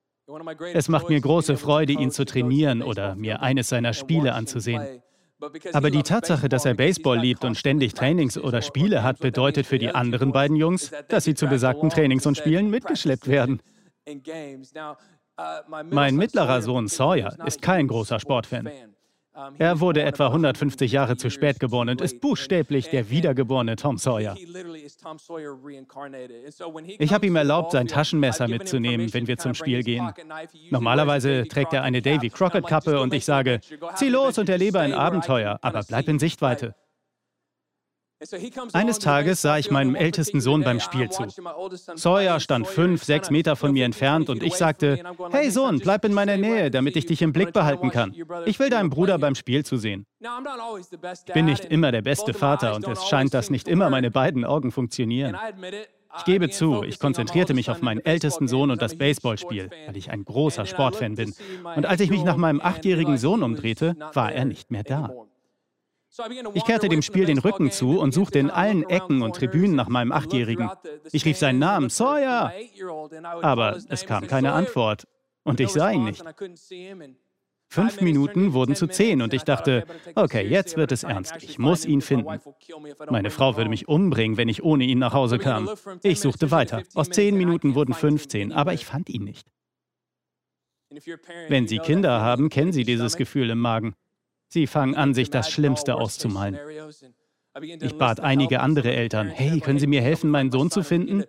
Es 0.73 0.89
macht 0.89 1.09
mir 1.09 1.21
große 1.21 1.57
Freude, 1.57 1.93
ihn 1.93 2.11
zu 2.11 2.25
trainieren 2.25 2.83
oder 2.83 3.15
mir 3.15 3.43
eines 3.43 3.69
seiner 3.69 3.93
Spiele 3.93 4.35
anzusehen. 4.35 5.03
Aber 5.73 5.91
die 5.91 6.03
Tatsache, 6.03 6.49
dass 6.49 6.65
er 6.65 6.75
Baseball 6.75 7.19
liebt 7.19 7.45
und 7.45 7.57
ständig 7.57 7.95
Trainings 7.95 8.37
oder 8.37 8.61
Spiele 8.61 9.03
hat, 9.03 9.21
bedeutet 9.21 9.67
für 9.67 9.79
die 9.79 9.91
anderen 9.91 10.33
beiden 10.33 10.57
Jungs, 10.57 10.91
dass 11.09 11.25
sie 11.25 11.35
zu 11.35 11.47
besagten 11.47 11.91
Trainings 11.91 12.27
und 12.27 12.37
Spielen 12.37 12.71
mitgeschleppt 12.71 13.29
werden. 13.29 13.61
Mein 15.85 16.17
mittlerer 16.17 16.61
Sohn 16.63 16.89
Sawyer 16.89 17.37
ist 17.47 17.63
kein 17.63 17.87
großer 17.87 18.19
Sportfan. 18.19 18.69
Er 19.59 19.81
wurde 19.81 20.03
etwa 20.03 20.27
150 20.27 20.93
Jahre 20.93 21.17
zu 21.17 21.31
spät 21.31 21.61
geboren 21.61 21.89
und 21.89 22.01
ist 22.01 22.21
buchstäblich 22.21 22.91
der 22.91 23.11
wiedergeborene 23.11 23.77
Tom 23.77 23.97
Sawyer. 23.97 24.37
Ich 26.99 27.13
habe 27.13 27.27
ihm 27.27 27.37
erlaubt, 27.37 27.73
sein 27.73 27.87
Taschenmesser 27.87 28.49
mitzunehmen, 28.49 29.13
wenn 29.15 29.27
wir 29.27 29.39
zum 29.39 29.55
Spiel 29.55 29.83
gehen. 29.83 30.13
Normalerweise 30.71 31.47
trägt 31.47 31.73
er 31.73 31.83
eine 31.83 32.03
Davy 32.03 32.31
Crockett-Kappe 32.31 33.01
und 33.01 33.15
ich 33.15 33.25
sage, 33.25 33.61
zieh 33.95 34.09
los 34.09 34.39
und 34.39 34.49
erlebe 34.49 34.81
ein 34.81 34.93
Abenteuer, 34.93 35.59
aber 35.63 35.83
bleib 35.87 36.09
in 36.09 36.19
Sichtweite. 36.19 36.75
Eines 38.73 38.99
Tages 38.99 39.43
sah 39.43 39.59
ich 39.59 39.71
meinem 39.71 39.95
ältesten 39.95 40.41
Sohn 40.41 40.65
beim 40.65 40.81
Spiel 40.81 41.09
zu. 41.09 41.27
Sawyer 41.95 42.41
stand 42.41 42.67
fünf, 42.67 43.05
sechs 43.05 43.31
Meter 43.31 43.55
von 43.55 43.73
mir 43.73 43.85
entfernt 43.85 44.29
und 44.29 44.43
ich 44.43 44.55
sagte, 44.55 45.03
hey 45.31 45.51
Sohn, 45.51 45.79
bleib 45.79 46.05
in 46.05 46.13
meiner 46.13 46.37
Nähe, 46.37 46.71
damit 46.71 46.97
ich 46.97 47.07
dich 47.07 47.23
im 47.23 47.33
Blick 47.33 47.53
behalten 47.53 47.91
kann. 47.91 48.15
Ich 48.47 48.59
will 48.59 48.71
deinem 48.71 48.91
Bruder 48.91 49.19
beim 49.19 49.37
Spiel 49.37 49.65
zusehen. 49.65 50.05
Ich 50.21 51.33
bin 51.33 51.45
nicht 51.45 51.65
immer 51.67 51.93
der 51.93 52.03
beste 52.03 52.35
Vater 52.35 52.75
und 52.75 52.89
es 52.89 53.07
scheint, 53.07 53.35
dass 53.35 53.51
nicht 53.51 53.69
immer 53.69 53.89
meine 53.89 54.11
beiden 54.11 54.45
Augen 54.45 54.73
funktionieren. 54.73 55.37
Ich 56.17 56.25
gebe 56.25 56.51
zu, 56.51 56.83
ich 56.83 56.99
konzentrierte 56.99 57.55
mich 57.55 57.71
auf 57.71 57.83
meinen 57.83 58.01
ältesten 58.01 58.49
Sohn 58.49 58.71
und 58.71 58.83
das 58.83 58.97
Baseballspiel, 58.97 59.71
weil 59.87 59.97
ich 59.97 60.11
ein 60.11 60.25
großer 60.25 60.67
Sportfan 60.67 61.15
bin. 61.15 61.35
Und 61.77 61.87
als 61.87 62.01
ich 62.01 62.11
mich 62.11 62.25
nach 62.25 62.37
meinem 62.37 62.61
achtjährigen 62.61 63.19
Sohn 63.19 63.45
umdrehte, 63.45 63.95
war 64.15 64.33
er 64.33 64.45
nicht 64.45 64.71
mehr 64.73 64.83
da. 64.83 65.13
Ich 66.55 66.65
kehrte 66.65 66.89
dem 66.89 67.03
Spiel 67.03 67.27
den 67.27 67.39
Rücken 67.39 67.71
zu 67.71 68.01
und 68.01 68.13
suchte 68.13 68.39
in 68.39 68.51
allen 68.51 68.89
Ecken 68.89 69.23
und 69.23 69.37
Tribünen 69.37 69.77
nach 69.77 69.89
meinem 69.89 70.13
Achtjährigen. 70.13 70.71
Ich 71.13 71.25
rief 71.25 71.37
seinen 71.37 71.59
Namen, 71.59 71.91
Sawyer! 71.91 72.53
Aber 73.43 73.79
es 73.89 74.07
kam 74.07 74.27
keine 74.27 74.53
Antwort 74.53 75.07
und 75.45 75.61
ich 75.61 75.71
sah 75.71 75.91
ihn 75.91 76.05
nicht. 76.05 76.25
Fünf 77.71 78.01
Minuten 78.01 78.55
wurden 78.55 78.75
zu 78.75 78.87
zehn 78.87 79.21
und 79.21 79.35
ich 79.35 79.43
dachte, 79.43 79.85
okay, 80.15 80.47
jetzt 80.47 80.79
wird 80.79 80.91
es 80.91 81.03
ernst. 81.03 81.35
Ich 81.43 81.59
muss 81.59 81.85
ihn 81.85 82.01
finden. 82.01 82.41
Meine 83.11 83.31
Frau 83.31 83.59
würde 83.59 83.69
mich 83.69 83.89
umbringen, 83.89 84.39
wenn 84.39 84.49
ich 84.49 84.63
ohne 84.63 84.85
ihn 84.85 84.99
nach 84.99 85.13
Hause 85.13 85.39
kam. 85.39 85.69
Ich 86.03 86.21
suchte 86.21 86.51
weiter. 86.51 86.83
Aus 86.95 87.11
zehn 87.11 87.37
Minuten 87.37 87.75
wurden 87.75 87.93
15, 87.93 88.53
aber 88.53 88.73
ich 88.73 88.87
fand 88.87 89.11
ihn 89.11 89.25
nicht. 89.25 89.47
Wenn 91.49 91.69
Sie 91.69 91.79
Kinder 91.79 92.23
haben, 92.23 92.49
kennen 92.49 92.73
Sie 92.73 92.85
dieses 92.85 93.17
Gefühl 93.17 93.51
im 93.51 93.61
Magen. 93.61 93.95
Sie 94.49 94.67
fangen 94.67 94.95
an, 94.95 95.15
sich 95.15 95.31
das 95.31 95.51
Schlimmste 95.51 95.95
auszumalen. 95.95 96.59
Ich 97.81 97.97
bat 97.97 98.21
einige 98.21 98.61
andere 98.61 98.93
Eltern, 98.95 99.29
hey, 99.29 99.61
können 99.61 99.79
Sie 99.79 99.87
mir 99.87 100.01
helfen, 100.01 100.31
meinen 100.31 100.53
Sohn 100.53 100.71
zu 100.71 100.83
finden? 100.83 101.25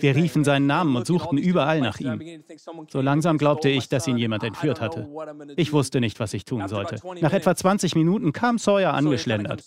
Wir 0.00 0.14
riefen 0.14 0.44
seinen 0.44 0.66
Namen 0.66 0.94
und 0.94 1.06
suchten 1.06 1.36
überall 1.36 1.80
nach 1.80 1.98
ihm. 1.98 2.44
So 2.88 3.00
langsam 3.00 3.38
glaubte 3.38 3.68
ich, 3.68 3.88
dass 3.88 4.06
ihn 4.06 4.18
jemand 4.18 4.44
entführt 4.44 4.80
hatte. 4.80 5.08
Ich 5.56 5.72
wusste 5.72 6.00
nicht, 6.00 6.20
was 6.20 6.34
ich 6.34 6.44
tun 6.44 6.68
sollte. 6.68 6.96
Nach 7.20 7.32
etwa 7.32 7.54
20 7.54 7.96
Minuten 7.96 8.32
kam 8.32 8.58
Sawyer 8.58 8.94
angeschlendert. 8.94 9.64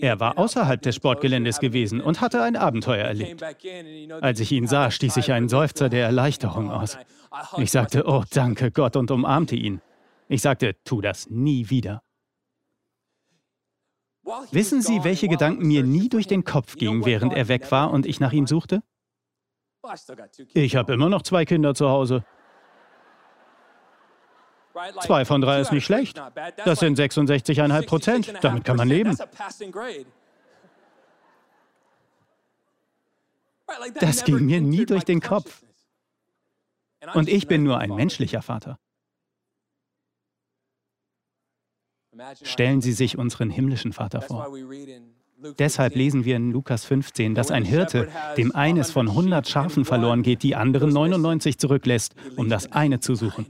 Er 0.00 0.20
war 0.20 0.38
außerhalb 0.38 0.80
des 0.80 0.94
Sportgeländes 0.94 1.58
gewesen 1.58 2.00
und 2.00 2.20
hatte 2.20 2.42
ein 2.42 2.56
Abenteuer 2.56 3.06
erlebt. 3.06 3.42
Als 4.20 4.40
ich 4.40 4.52
ihn 4.52 4.66
sah, 4.66 4.90
stieß 4.90 5.16
ich 5.16 5.32
einen 5.32 5.48
Seufzer 5.48 5.88
der 5.88 6.04
Erleichterung 6.04 6.70
aus. 6.70 6.96
Ich 7.58 7.70
sagte, 7.70 8.04
oh 8.06 8.22
danke 8.30 8.70
Gott 8.70 8.96
und 8.96 9.10
umarmte 9.10 9.56
ihn. 9.56 9.80
Ich 10.28 10.42
sagte, 10.42 10.76
tu 10.84 11.00
das 11.00 11.28
nie 11.30 11.70
wieder. 11.70 12.02
Wissen 14.50 14.82
Sie, 14.82 15.04
welche 15.04 15.28
Gedanken 15.28 15.66
mir 15.66 15.84
nie 15.84 16.08
durch 16.08 16.26
den 16.26 16.44
Kopf 16.44 16.76
gingen, 16.76 17.04
während 17.04 17.32
er 17.32 17.46
weg 17.48 17.70
war 17.70 17.92
und 17.92 18.06
ich 18.06 18.18
nach 18.18 18.32
ihm 18.32 18.46
suchte? 18.46 18.82
Ich 20.52 20.74
habe 20.74 20.94
immer 20.94 21.08
noch 21.08 21.22
zwei 21.22 21.44
Kinder 21.44 21.74
zu 21.74 21.88
Hause. 21.88 22.24
Zwei 25.00 25.24
von 25.24 25.40
drei 25.40 25.60
ist 25.60 25.72
nicht 25.72 25.84
schlecht. 25.84 26.20
Das 26.64 26.80
sind 26.80 26.98
66,5 26.98 27.86
Prozent. 27.86 28.34
Damit 28.42 28.64
kann 28.64 28.76
man 28.76 28.88
leben. 28.88 29.16
Das 34.00 34.24
ging 34.24 34.44
mir 34.44 34.60
nie 34.60 34.86
durch 34.86 35.04
den 35.04 35.20
Kopf. 35.20 35.62
Und 37.14 37.28
ich 37.28 37.46
bin 37.46 37.62
nur 37.62 37.78
ein 37.78 37.94
menschlicher 37.94 38.42
Vater. 38.42 38.78
Stellen 42.42 42.80
Sie 42.80 42.92
sich 42.92 43.18
unseren 43.18 43.50
himmlischen 43.50 43.92
Vater 43.92 44.20
vor. 44.22 44.48
Deshalb 45.58 45.94
lesen 45.94 46.24
wir 46.24 46.36
in 46.36 46.50
Lukas 46.50 46.84
15, 46.84 47.34
dass 47.34 47.50
ein 47.50 47.64
Hirte 47.64 48.08
dem 48.36 48.54
eines 48.54 48.90
von 48.90 49.08
100 49.08 49.46
Schafen 49.48 49.84
verloren 49.84 50.22
geht, 50.22 50.42
die 50.42 50.56
anderen 50.56 50.90
99 50.90 51.58
zurücklässt, 51.58 52.14
um 52.36 52.48
das 52.48 52.72
eine 52.72 53.00
zu 53.00 53.14
suchen. 53.14 53.46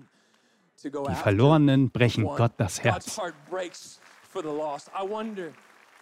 Die 0.83 1.15
Verlorenen 1.15 1.91
brechen 1.91 2.25
Gott 2.25 2.53
das 2.57 2.83
Herz. 2.83 3.21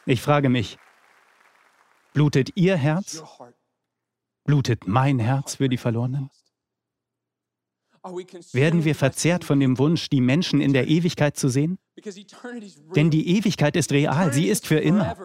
Ich 0.06 0.22
frage 0.22 0.48
mich, 0.48 0.78
blutet 2.12 2.50
Ihr 2.56 2.76
Herz? 2.76 3.22
Blutet 4.44 4.86
mein 4.86 5.18
Herz 5.18 5.56
für 5.56 5.68
die 5.68 5.78
Verlorenen? 5.78 6.30
Werden 8.52 8.84
wir 8.84 8.94
verzehrt 8.94 9.44
von 9.44 9.60
dem 9.60 9.78
Wunsch, 9.78 10.10
die 10.10 10.20
Menschen 10.20 10.60
in 10.60 10.72
der 10.72 10.88
Ewigkeit 10.88 11.36
zu 11.36 11.48
sehen? 11.48 11.78
Denn 12.94 13.10
die 13.10 13.36
Ewigkeit 13.36 13.76
ist 13.76 13.92
real, 13.92 14.32
sie 14.32 14.48
ist 14.48 14.66
für 14.66 14.78
immer. 14.78 15.16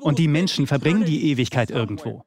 Und 0.00 0.18
die 0.18 0.28
Menschen 0.28 0.66
verbringen 0.66 1.04
die 1.04 1.30
Ewigkeit 1.30 1.70
irgendwo. 1.70 2.24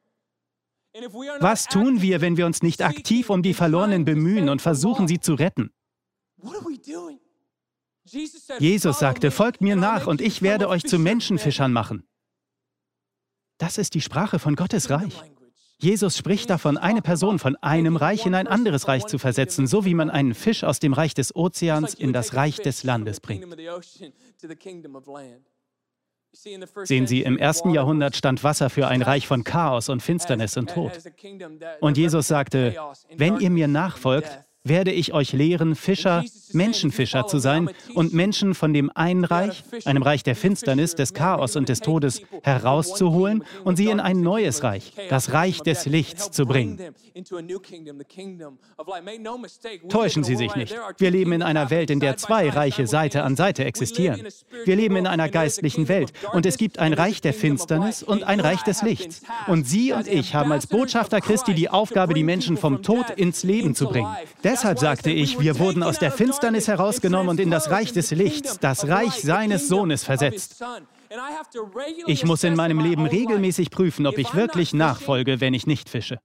Was 1.40 1.66
tun 1.66 2.02
wir, 2.02 2.20
wenn 2.20 2.36
wir 2.36 2.46
uns 2.46 2.62
nicht 2.62 2.82
aktiv 2.82 3.30
um 3.30 3.42
die 3.42 3.54
Verlorenen 3.54 4.04
bemühen 4.04 4.48
und 4.48 4.62
versuchen, 4.62 5.08
sie 5.08 5.20
zu 5.20 5.34
retten? 5.34 5.70
Jesus 8.58 8.98
sagte, 8.98 9.30
folgt 9.30 9.60
mir 9.60 9.76
nach 9.76 10.06
und 10.06 10.20
ich 10.20 10.42
werde 10.42 10.68
euch 10.68 10.84
zu 10.84 10.98
Menschenfischern 10.98 11.72
machen. 11.72 12.08
Das 13.58 13.78
ist 13.78 13.94
die 13.94 14.00
Sprache 14.00 14.38
von 14.38 14.56
Gottes 14.56 14.90
Reich. 14.90 15.14
Jesus 15.80 16.16
spricht 16.16 16.50
davon, 16.50 16.76
eine 16.76 17.02
Person 17.02 17.38
von 17.38 17.56
einem 17.56 17.96
Reich 17.96 18.26
in 18.26 18.34
ein 18.34 18.46
anderes 18.46 18.86
Reich 18.86 19.06
zu 19.06 19.18
versetzen, 19.18 19.66
so 19.66 19.84
wie 19.84 19.94
man 19.94 20.10
einen 20.10 20.34
Fisch 20.34 20.62
aus 20.62 20.78
dem 20.78 20.92
Reich 20.92 21.14
des 21.14 21.34
Ozeans 21.34 21.94
in 21.94 22.12
das 22.12 22.34
Reich 22.34 22.56
des 22.56 22.84
Landes 22.84 23.20
bringt. 23.20 23.46
Sehen 26.84 27.06
Sie, 27.06 27.22
im 27.22 27.38
ersten 27.38 27.70
Jahrhundert 27.70 28.14
stand 28.14 28.44
Wasser 28.44 28.70
für 28.70 28.86
ein 28.86 29.02
Reich 29.02 29.26
von 29.26 29.42
Chaos 29.42 29.88
und 29.88 30.00
Finsternis 30.00 30.56
und 30.56 30.70
Tod. 30.70 30.92
Und 31.80 31.96
Jesus 31.96 32.28
sagte, 32.28 32.76
wenn 33.16 33.40
ihr 33.40 33.50
mir 33.50 33.66
nachfolgt, 33.66 34.44
werde 34.62 34.92
ich 34.92 35.14
euch 35.14 35.32
lehren, 35.32 35.74
Fischer, 35.74 36.22
Menschenfischer 36.52 37.26
zu 37.26 37.38
sein 37.38 37.70
und 37.94 38.12
Menschen 38.12 38.54
von 38.54 38.74
dem 38.74 38.90
einen 38.94 39.24
Reich, 39.24 39.64
einem 39.86 40.02
Reich 40.02 40.22
der 40.22 40.36
Finsternis, 40.36 40.94
des 40.94 41.14
Chaos 41.14 41.56
und 41.56 41.68
des 41.68 41.80
Todes, 41.80 42.22
herauszuholen 42.42 43.44
und 43.64 43.76
sie 43.76 43.88
in 43.88 44.00
ein 44.00 44.20
neues 44.20 44.62
Reich, 44.62 44.92
das 45.08 45.32
Reich 45.32 45.60
des 45.60 45.86
Lichts 45.86 46.30
zu 46.30 46.44
bringen. 46.44 46.78
Täuschen 49.88 50.24
Sie 50.24 50.36
sich 50.36 50.54
nicht. 50.54 50.74
Wir 50.98 51.10
leben 51.10 51.32
in 51.32 51.42
einer 51.42 51.70
Welt, 51.70 51.90
in 51.90 52.00
der 52.00 52.16
zwei 52.16 52.48
Reiche 52.48 52.86
Seite 52.86 53.22
an 53.22 53.36
Seite 53.36 53.64
existieren. 53.64 54.26
Wir 54.64 54.76
leben 54.76 54.96
in 54.96 55.06
einer 55.06 55.28
geistlichen 55.28 55.88
Welt 55.88 56.12
und 56.32 56.44
es 56.44 56.58
gibt 56.58 56.78
ein 56.78 56.92
Reich 56.92 57.20
der 57.20 57.32
Finsternis 57.32 58.02
und 58.02 58.24
ein 58.24 58.40
Reich 58.40 58.62
des 58.62 58.82
Lichts. 58.82 59.22
Und 59.46 59.66
Sie 59.66 59.92
und 59.92 60.06
ich 60.06 60.34
haben 60.34 60.52
als 60.52 60.66
Botschafter 60.66 61.20
Christi 61.20 61.54
die 61.54 61.68
Aufgabe, 61.68 62.14
die 62.14 62.24
Menschen 62.24 62.56
vom 62.56 62.82
Tod 62.82 63.10
ins 63.16 63.42
Leben 63.42 63.74
zu 63.74 63.86
bringen. 63.86 64.14
Deshalb 64.50 64.80
sagte 64.80 65.10
ich, 65.10 65.38
wir 65.38 65.60
wurden 65.60 65.84
aus 65.84 66.00
der 66.00 66.10
Finsternis 66.10 66.66
herausgenommen 66.66 67.28
und 67.28 67.38
in 67.38 67.52
das 67.52 67.70
Reich 67.70 67.92
des 67.92 68.10
Lichts, 68.10 68.58
das 68.58 68.88
Reich 68.88 69.22
seines 69.22 69.68
Sohnes 69.68 70.02
versetzt. 70.02 70.60
Ich 72.06 72.24
muss 72.24 72.42
in 72.42 72.56
meinem 72.56 72.80
Leben 72.80 73.06
regelmäßig 73.06 73.70
prüfen, 73.70 74.08
ob 74.08 74.18
ich 74.18 74.34
wirklich 74.34 74.74
nachfolge, 74.74 75.40
wenn 75.40 75.54
ich 75.54 75.68
nicht 75.68 75.88
fische. 75.88 76.18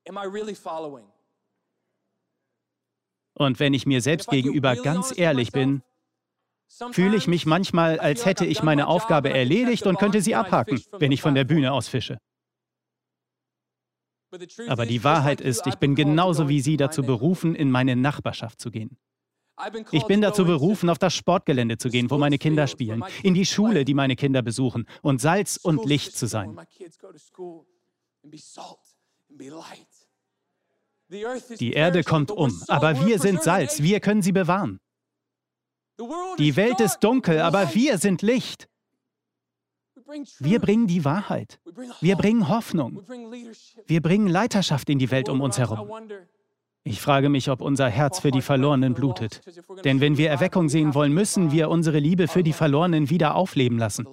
Und 3.36 3.60
wenn 3.60 3.76
ich 3.76 3.86
mir 3.86 4.02
selbst 4.02 4.30
gegenüber 4.30 4.76
ganz 4.76 5.16
ehrlich 5.16 5.52
bin, 5.52 5.84
fühle 6.94 7.18
ich 7.18 7.28
mich 7.28 7.46
manchmal, 7.46 8.00
als 8.00 8.26
hätte 8.26 8.46
ich 8.46 8.64
meine 8.64 8.88
Aufgabe 8.88 9.30
erledigt 9.30 9.86
und 9.86 10.00
könnte 10.00 10.22
sie 10.22 10.34
abhaken, 10.34 10.84
wenn 10.98 11.12
ich 11.12 11.22
von 11.22 11.36
der 11.36 11.44
Bühne 11.44 11.74
aus 11.74 11.88
fische. 11.88 12.18
Aber 14.68 14.86
die 14.86 15.04
Wahrheit 15.04 15.42
ist, 15.42 15.68
ich 15.68 15.76
bin 15.76 15.96
genauso 15.96 16.50
wie 16.50 16.62
Sie 16.62 16.78
dazu 16.78 17.04
berufen, 17.04 17.56
in 17.56 17.72
meine 17.72 17.96
Nachbarschaft 17.96 18.60
zu 18.60 18.72
gehen. 18.72 18.98
Ich 19.92 20.04
bin 20.04 20.22
dazu 20.22 20.46
berufen, 20.46 20.90
auf 20.90 21.00
das 21.00 21.16
Sportgelände 21.16 21.78
zu 21.78 21.90
gehen, 21.90 22.12
wo 22.12 22.18
meine 22.18 22.38
Kinder 22.38 22.68
spielen, 22.68 23.04
in 23.24 23.34
die 23.34 23.46
Schule, 23.46 23.86
die 23.86 23.94
meine 23.94 24.16
Kinder 24.16 24.42
besuchen, 24.42 24.86
und 25.02 25.22
Salz 25.22 25.58
und 25.58 25.86
Licht 25.86 26.18
zu 26.18 26.28
sein. 26.28 26.60
Die 31.60 31.72
Erde 31.74 32.04
kommt 32.04 32.32
um, 32.32 32.64
aber 32.68 33.06
wir 33.06 33.20
sind 33.20 33.44
Salz, 33.44 33.82
wir 33.82 34.00
können 34.00 34.22
sie 34.22 34.32
bewahren. 34.32 34.80
Die 36.38 36.56
Welt 36.58 36.82
ist 36.82 37.00
dunkel, 37.00 37.40
aber 37.40 37.74
wir 37.74 37.98
sind 37.98 38.22
Licht. 38.22 38.68
Wir 40.40 40.60
bringen 40.60 40.88
die 40.88 41.06
Wahrheit. 41.06 41.60
Wir 42.02 42.16
bringen 42.16 42.48
Hoffnung. 42.50 43.02
Wir 43.88 44.02
bringen 44.02 44.28
Leiterschaft 44.28 44.90
in 44.90 45.00
die 45.00 45.12
Welt 45.12 45.30
um 45.30 45.42
uns 45.42 45.58
herum. 45.58 45.90
Ich 46.84 47.02
frage 47.02 47.30
mich, 47.30 47.50
ob 47.50 47.62
unser 47.62 47.90
Herz 47.90 48.20
für 48.20 48.30
die 48.30 48.44
Verlorenen 48.44 48.94
blutet. 48.94 49.42
Denn 49.84 50.02
wenn 50.02 50.18
wir 50.18 50.30
Erweckung 50.30 50.70
sehen 50.70 50.94
wollen, 50.94 51.14
müssen 51.14 51.52
wir 51.52 51.70
unsere 51.70 51.98
Liebe 51.98 52.28
für 52.28 52.44
die 52.44 52.54
Verlorenen 52.54 53.10
wieder 53.10 53.36
aufleben 53.36 53.80
lassen. 53.80 54.08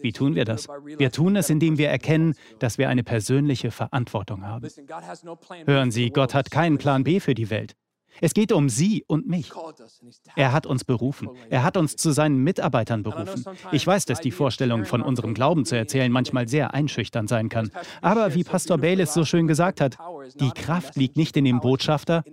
Wie 0.00 0.12
tun 0.12 0.36
wir 0.36 0.44
das? 0.44 0.68
Wir 0.68 1.10
tun 1.10 1.34
es, 1.34 1.50
indem 1.50 1.76
wir 1.76 1.88
erkennen, 1.88 2.34
dass 2.60 2.78
wir 2.78 2.88
eine 2.88 3.02
persönliche 3.02 3.72
Verantwortung 3.72 4.46
haben. 4.46 4.68
Hören 5.64 5.90
Sie, 5.90 6.10
Gott 6.10 6.34
hat 6.34 6.52
keinen 6.52 6.78
Plan 6.78 7.02
B 7.02 7.18
für 7.18 7.34
die 7.34 7.50
Welt. 7.50 7.74
Es 8.20 8.34
geht 8.34 8.52
um 8.52 8.68
Sie 8.68 9.04
und 9.06 9.28
mich. 9.28 9.50
Er 10.36 10.52
hat 10.52 10.66
uns 10.66 10.84
berufen. 10.84 11.28
Er 11.48 11.62
hat 11.62 11.76
uns 11.76 11.96
zu 11.96 12.10
seinen 12.10 12.38
Mitarbeitern 12.38 13.02
berufen. 13.02 13.44
Ich 13.72 13.86
weiß, 13.86 14.04
dass 14.06 14.20
die 14.20 14.30
Vorstellung, 14.30 14.84
von 14.84 15.02
unserem 15.02 15.34
Glauben 15.34 15.64
zu 15.64 15.76
erzählen, 15.76 16.10
manchmal 16.10 16.48
sehr 16.48 16.74
einschüchtern 16.74 17.26
sein 17.26 17.48
kann. 17.48 17.70
Aber 18.00 18.34
wie 18.34 18.44
Pastor 18.44 18.78
Baylis 18.78 19.14
so 19.14 19.24
schön 19.24 19.46
gesagt 19.46 19.80
hat, 19.80 19.96
die 20.38 20.50
Kraft 20.50 20.96
liegt 20.96 21.16
nicht 21.16 21.36
in 21.36 21.44
dem 21.44 21.60
Botschafter, 21.60 22.24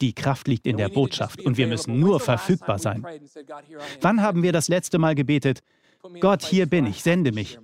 die 0.00 0.14
Kraft 0.14 0.48
liegt 0.48 0.66
in 0.66 0.76
der 0.76 0.88
Botschaft 0.88 1.42
und 1.42 1.56
wir 1.56 1.66
müssen 1.66 1.98
nur 1.98 2.20
verfügbar 2.20 2.78
sein. 2.78 3.04
Wann 4.00 4.22
haben 4.22 4.42
wir 4.42 4.52
das 4.52 4.68
letzte 4.68 4.98
Mal 4.98 5.14
gebetet, 5.14 5.60
Gott, 6.20 6.42
hier 6.42 6.66
bin 6.66 6.86
ich, 6.86 7.02
sende 7.02 7.32
mich. 7.32 7.58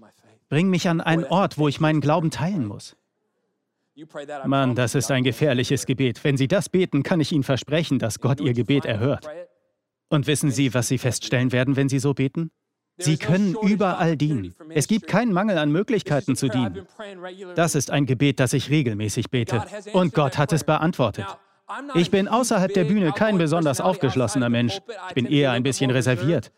Bring 0.49 0.71
mich 0.71 0.89
an 0.89 1.01
einen 1.01 1.25
Ort, 1.25 1.59
wo 1.59 1.69
ich 1.69 1.81
meinen 1.81 2.01
Glauben 2.01 2.31
teilen 2.31 2.67
muss. 2.67 2.97
Mann, 4.47 4.75
das 4.75 4.95
ist 4.95 5.11
ein 5.11 5.25
gefährliches 5.25 5.87
Gebet. 5.87 6.23
Wenn 6.23 6.37
Sie 6.37 6.49
das 6.49 6.69
beten, 6.69 7.03
kann 7.03 7.21
ich 7.21 7.33
Ihnen 7.33 7.43
versprechen, 7.43 7.99
dass 7.99 8.21
Gott 8.21 8.41
Ihr 8.41 8.53
Gebet 8.53 8.85
erhört. 8.85 9.29
Und 10.09 10.27
wissen 10.27 10.51
Sie, 10.51 10.73
was 10.75 10.89
Sie 10.89 10.99
feststellen 10.99 11.53
werden, 11.53 11.77
wenn 11.77 11.89
Sie 11.89 11.99
so 11.99 12.15
beten? 12.15 12.51
Sie 12.99 13.17
können 13.17 13.55
überall 13.63 14.17
dienen. 14.17 14.55
Es 14.71 14.89
gibt 14.89 15.07
keinen 15.07 15.33
Mangel 15.33 15.57
an 15.59 15.71
Möglichkeiten 15.71 16.35
zu 16.35 16.49
dienen. 16.49 16.87
Das 17.55 17.75
ist 17.75 17.91
ein 17.91 18.07
Gebet, 18.07 18.41
das 18.41 18.53
ich 18.53 18.71
regelmäßig 18.71 19.31
bete. 19.31 19.65
Und 19.93 20.15
Gott 20.15 20.37
hat 20.37 20.53
es 20.53 20.65
beantwortet. 20.65 21.27
Ich 21.95 22.11
bin 22.11 22.29
außerhalb 22.29 22.73
der 22.73 22.85
Bühne 22.85 23.13
kein 23.13 23.39
besonders 23.39 23.81
aufgeschlossener 23.81 24.49
Mensch. 24.49 24.79
Ich 25.09 25.15
bin 25.15 25.27
eher 25.27 25.53
ein 25.53 25.63
bisschen 25.63 25.91
reserviert. 25.91 26.51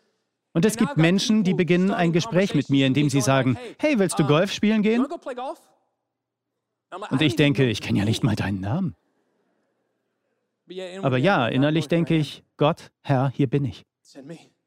Und 0.53 0.65
es 0.65 0.77
gibt 0.77 0.97
Menschen, 0.97 1.45
die 1.45 1.55
beginnen 1.55 1.91
ein 1.91 2.13
Gespräch 2.13 2.55
mit 2.55 2.71
mir, 2.71 2.87
indem 2.87 3.09
sie 3.09 3.21
sagen, 3.21 3.57
hey, 3.79 3.99
willst 3.99 4.19
du 4.19 4.27
Golf 4.27 4.53
spielen 4.53 4.83
gehen? 4.83 5.07
Und 7.11 7.23
ich 7.23 7.37
denke, 7.37 7.69
ich 7.69 7.81
kenne 7.81 8.01
ja 8.01 8.05
nicht 8.05 8.25
mal 8.25 8.37
deinen 8.37 8.61
Namen. 8.61 8.97
Aber 11.03 11.19
ja, 11.19 11.49
innerlich 11.49 11.89
denke 11.89 12.17
ich, 12.17 12.45
Gott, 12.57 12.91
Herr, 13.03 13.31
hier 13.31 13.49
bin 13.49 13.65
ich. 13.65 13.85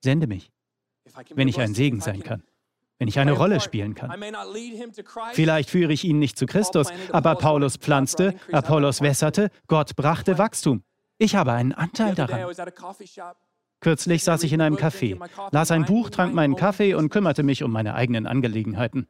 Sende 0.02 0.28
mich, 0.28 0.52
wenn 1.34 1.48
ich 1.48 1.60
ein 1.60 1.74
Segen 1.74 2.02
sein 2.02 2.24
kann, 2.24 2.44
wenn 3.00 3.08
ich 3.08 3.20
eine 3.20 3.34
Rolle 3.34 3.60
spielen 3.60 3.96
kann. 3.96 4.12
Vielleicht 5.34 5.70
führe 5.70 5.94
ich 5.94 6.04
ihn 6.04 6.20
nicht 6.20 6.38
zu 6.38 6.46
Christus, 6.46 6.88
aber 7.12 7.36
Paulus 7.36 7.78
pflanzte, 7.78 8.36
Apollos 8.52 9.02
wässerte, 9.02 9.50
Gott 9.68 9.96
brachte 9.96 10.38
Wachstum. 10.38 10.84
Ich 11.18 11.36
habe 11.36 11.54
einen 11.54 11.72
Anteil 11.72 12.16
daran. 12.16 12.52
Kürzlich 13.80 14.24
saß 14.24 14.44
ich 14.44 14.54
in 14.54 14.62
einem 14.62 14.78
Café, 14.78 15.20
las 15.52 15.72
ein 15.72 15.86
Buch, 15.86 16.10
trank 16.10 16.34
meinen 16.34 16.56
Kaffee 16.56 16.94
und 16.94 17.10
kümmerte 17.10 17.44
mich 17.44 17.64
um 17.64 17.72
meine 17.72 17.96
eigenen 17.96 18.28
Angelegenheiten. 18.28 19.08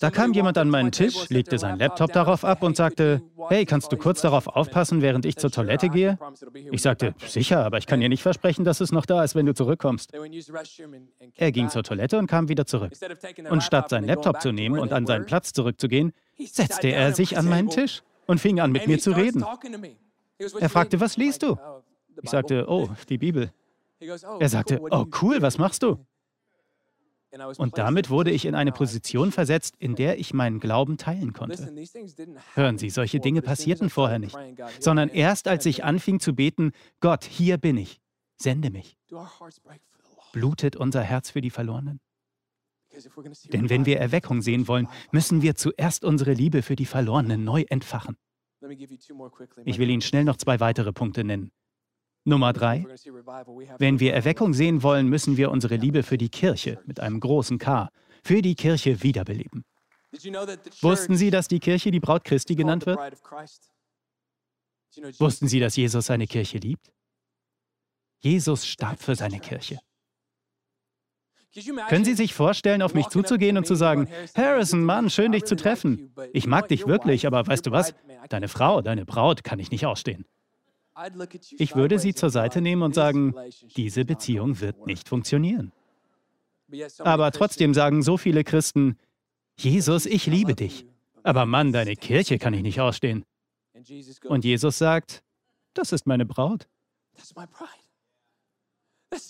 Da 0.00 0.10
kam 0.10 0.32
jemand 0.32 0.58
an 0.58 0.68
meinen 0.68 0.90
Tisch, 0.90 1.28
legte 1.28 1.58
seinen 1.58 1.78
Laptop 1.78 2.12
darauf 2.12 2.44
ab 2.44 2.62
und 2.62 2.76
sagte, 2.76 3.22
hey, 3.48 3.64
kannst 3.64 3.92
du 3.92 3.96
kurz 3.96 4.20
darauf 4.22 4.46
aufpassen, 4.46 5.02
während 5.02 5.24
ich 5.26 5.36
zur 5.36 5.50
Toilette 5.50 5.88
gehe? 5.88 6.18
Ich 6.70 6.82
sagte, 6.82 7.14
sicher, 7.26 7.64
aber 7.64 7.78
ich 7.78 7.86
kann 7.86 8.00
dir 8.00 8.08
nicht 8.08 8.22
versprechen, 8.22 8.64
dass 8.64 8.80
es 8.80 8.90
noch 8.90 9.06
da 9.06 9.22
ist, 9.22 9.34
wenn 9.34 9.46
du 9.46 9.54
zurückkommst. 9.54 10.12
Er 11.34 11.52
ging 11.52 11.68
zur 11.68 11.82
Toilette 11.82 12.18
und 12.18 12.26
kam 12.26 12.48
wieder 12.48 12.66
zurück. 12.66 12.92
Und 13.50 13.62
statt 13.62 13.90
seinen 13.90 14.06
Laptop 14.06 14.40
zu 14.40 14.52
nehmen 14.52 14.78
und 14.78 14.92
an 14.92 15.06
seinen 15.06 15.26
Platz 15.26 15.52
zurückzugehen, 15.52 16.12
setzte 16.38 16.88
er 16.88 17.12
sich 17.14 17.36
an 17.36 17.48
meinen 17.48 17.68
Tisch 17.68 18.02
und 18.26 18.40
fing 18.40 18.60
an, 18.60 18.72
mit 18.72 18.86
mir 18.86 18.98
zu 18.98 19.12
reden. 19.12 19.44
Er 20.58 20.68
fragte, 20.68 21.00
was 21.00 21.16
liest 21.16 21.42
du? 21.42 21.56
Ich 22.22 22.30
sagte, 22.30 22.66
oh, 22.68 22.88
die 23.08 23.18
Bibel. 23.18 23.52
Er 24.40 24.48
sagte, 24.48 24.80
oh 24.90 25.06
cool, 25.22 25.40
was 25.42 25.58
machst 25.58 25.82
du? 25.82 26.04
Und 27.56 27.78
damit 27.78 28.10
wurde 28.10 28.30
ich 28.30 28.44
in 28.44 28.54
eine 28.54 28.72
Position 28.72 29.32
versetzt, 29.32 29.76
in 29.78 29.94
der 29.94 30.18
ich 30.18 30.34
meinen 30.34 30.60
Glauben 30.60 30.98
teilen 30.98 31.32
konnte. 31.32 31.72
Hören 32.54 32.78
Sie, 32.78 32.90
solche 32.90 33.20
Dinge 33.20 33.40
passierten 33.40 33.88
vorher 33.88 34.18
nicht, 34.18 34.36
sondern 34.80 35.08
erst 35.08 35.48
als 35.48 35.64
ich 35.64 35.84
anfing 35.84 36.20
zu 36.20 36.34
beten, 36.34 36.72
Gott, 37.00 37.24
hier 37.24 37.56
bin 37.56 37.78
ich, 37.78 38.00
sende 38.36 38.70
mich. 38.70 38.98
Blutet 40.32 40.76
unser 40.76 41.02
Herz 41.02 41.30
für 41.30 41.40
die 41.40 41.50
Verlorenen? 41.50 42.00
Denn 43.52 43.70
wenn 43.70 43.86
wir 43.86 43.98
Erweckung 43.98 44.42
sehen 44.42 44.68
wollen, 44.68 44.88
müssen 45.10 45.40
wir 45.40 45.54
zuerst 45.54 46.04
unsere 46.04 46.34
Liebe 46.34 46.62
für 46.62 46.76
die 46.76 46.86
Verlorenen 46.86 47.44
neu 47.44 47.64
entfachen. 47.68 48.16
Ich 49.64 49.78
will 49.78 49.90
Ihnen 49.90 50.02
schnell 50.02 50.24
noch 50.24 50.36
zwei 50.36 50.60
weitere 50.60 50.92
Punkte 50.92 51.24
nennen. 51.24 51.50
Nummer 52.24 52.52
drei. 52.52 52.86
Wenn 53.78 54.00
wir 54.00 54.14
Erweckung 54.14 54.54
sehen 54.54 54.82
wollen, 54.82 55.08
müssen 55.08 55.36
wir 55.36 55.50
unsere 55.50 55.76
Liebe 55.76 56.02
für 56.02 56.18
die 56.18 56.28
Kirche 56.28 56.80
mit 56.86 57.00
einem 57.00 57.20
großen 57.20 57.58
K, 57.58 57.88
für 58.22 58.42
die 58.42 58.54
Kirche 58.54 59.02
wiederbeleben. 59.02 59.64
Wussten 60.82 61.16
Sie, 61.16 61.30
dass 61.30 61.48
die 61.48 61.58
Kirche 61.58 61.90
die 61.90 62.00
Braut 62.00 62.24
Christi 62.24 62.54
genannt 62.54 62.86
wird? 62.86 62.98
Wussten 65.18 65.48
Sie, 65.48 65.58
dass 65.58 65.76
Jesus 65.76 66.06
seine 66.06 66.26
Kirche 66.26 66.58
liebt? 66.58 66.92
Jesus 68.20 68.66
starb 68.66 69.00
für 69.00 69.16
seine 69.16 69.40
Kirche. 69.40 69.78
Können 71.88 72.04
Sie 72.04 72.14
sich 72.14 72.32
vorstellen, 72.32 72.80
auf 72.80 72.94
mich 72.94 73.08
zuzugehen 73.08 73.58
und 73.58 73.66
zu 73.66 73.74
sagen, 73.74 74.08
Harrison, 74.34 74.84
Mann, 74.84 75.10
schön 75.10 75.32
dich 75.32 75.44
zu 75.44 75.54
treffen. 75.56 76.14
Ich 76.32 76.46
mag 76.46 76.68
dich 76.68 76.86
wirklich, 76.86 77.26
aber 77.26 77.46
weißt 77.46 77.66
du 77.66 77.72
was? 77.72 77.94
Deine 78.28 78.48
Frau, 78.48 78.80
deine 78.80 79.04
Braut 79.04 79.44
kann 79.44 79.58
ich 79.58 79.70
nicht 79.70 79.84
ausstehen. 79.84 80.24
Ich 81.58 81.74
würde 81.74 81.98
sie 81.98 82.14
zur 82.14 82.30
Seite 82.30 82.60
nehmen 82.60 82.82
und 82.82 82.94
sagen, 82.94 83.34
diese 83.76 84.04
Beziehung 84.04 84.60
wird 84.60 84.86
nicht 84.86 85.08
funktionieren. 85.08 85.72
Aber 86.98 87.30
trotzdem 87.32 87.74
sagen 87.74 88.02
so 88.02 88.16
viele 88.16 88.44
Christen, 88.44 88.98
Jesus, 89.58 90.06
ich 90.06 90.26
liebe 90.26 90.54
dich. 90.54 90.86
Aber 91.22 91.46
Mann, 91.46 91.72
deine 91.72 91.96
Kirche 91.96 92.38
kann 92.38 92.54
ich 92.54 92.62
nicht 92.62 92.80
ausstehen. 92.80 93.24
Und 94.24 94.44
Jesus 94.44 94.78
sagt, 94.78 95.22
das 95.74 95.92
ist 95.92 96.06
meine 96.06 96.26
Braut. 96.26 96.68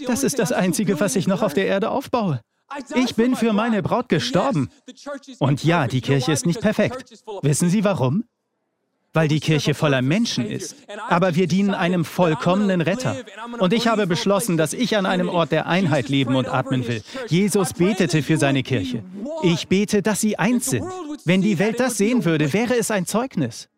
Das 0.07 0.23
ist 0.23 0.39
das 0.39 0.53
Einzige, 0.53 1.01
was 1.01 1.17
ich 1.17 1.27
noch 1.27 1.43
auf 1.43 1.55
der 1.55 1.67
Erde 1.67 1.91
aufbaue. 1.91 2.41
Ich 2.95 3.15
bin 3.17 3.37
für 3.37 3.53
meine 3.53 3.83
Braut 3.83 4.09
gestorben. 4.09 4.71
Und 5.39 5.65
ja, 5.65 5.87
die 5.87 6.01
Kirche 6.01 6.33
ist 6.33 6.47
nicht 6.47 6.61
perfekt. 6.61 7.11
Wissen 7.43 7.69
Sie 7.69 7.85
warum? 7.85 8.25
Weil 9.13 9.29
die 9.29 9.41
Kirche 9.41 9.75
voller 9.75 10.03
Menschen 10.03 10.47
ist. 10.47 10.77
Aber 11.09 11.35
wir 11.35 11.47
dienen 11.47 11.75
einem 11.75 12.05
vollkommenen 12.05 12.81
Retter. 12.81 13.17
Und 13.59 13.73
ich 13.73 13.87
habe 13.87 14.07
beschlossen, 14.07 14.57
dass 14.57 14.73
ich 14.73 14.97
an 14.97 15.07
einem 15.07 15.29
Ort 15.29 15.53
der 15.53 15.67
Einheit 15.67 16.09
leben 16.09 16.35
und 16.35 16.49
atmen 16.49 16.87
will. 16.87 17.03
Jesus 17.29 17.75
betete 17.75 18.23
für 18.23 18.39
seine 18.39 18.63
Kirche. 18.63 19.03
Ich 19.43 19.69
bete, 19.69 20.03
dass 20.03 20.21
sie 20.21 20.39
eins 20.39 20.67
sind. 20.67 20.87
Wenn 21.25 21.43
die 21.43 21.59
Welt 21.59 21.81
das 21.81 21.99
sehen 21.99 22.25
würde, 22.25 22.53
wäre 22.53 22.77
es 22.77 22.91
ein 22.91 23.07
Zeugnis. 23.07 23.69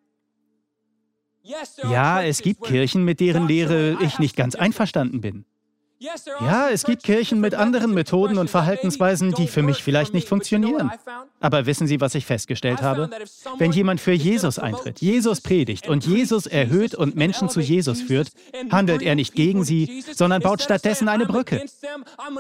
Ja, 1.83 2.23
es 2.23 2.41
gibt 2.41 2.65
Kirchen, 2.65 3.05
mit 3.05 3.21
deren 3.21 3.49
Lehre 3.49 3.99
ich 4.01 4.19
nicht 4.19 4.35
ganz 4.37 4.55
einverstanden 4.55 5.21
bin. 5.21 5.45
Ja, 6.41 6.69
es 6.71 6.85
gibt 6.85 7.03
Kirchen 7.03 7.41
mit 7.41 7.55
anderen 7.55 7.95
Methoden 7.95 8.39
und 8.39 8.51
Verhaltensweisen, 8.51 9.33
die 9.33 9.47
für 9.47 9.63
mich 9.63 9.83
vielleicht 9.83 10.15
nicht 10.15 10.29
funktionieren. 10.29 10.91
Aber 11.41 11.67
wissen 11.67 11.87
Sie, 11.87 12.01
was 12.01 12.15
ich 12.15 12.27
festgestellt 12.27 12.83
habe? 12.83 13.11
Wenn 13.59 13.73
jemand 13.73 14.01
für 14.01 14.13
Jesus 14.13 14.59
eintritt, 14.59 15.01
Jesus 15.01 15.41
predigt 15.41 15.89
und 15.89 16.07
Jesus 16.07 16.47
erhöht 16.47 16.95
und 16.95 17.17
Menschen 17.17 17.49
zu 17.49 17.61
Jesus 17.61 18.03
führt, 18.03 18.29
handelt 18.71 19.03
er 19.03 19.15
nicht 19.15 19.35
gegen 19.35 19.65
sie, 19.65 20.05
sondern 20.13 20.43
baut 20.43 20.63
stattdessen 20.63 21.09
eine 21.09 21.27
Brücke. 21.27 21.65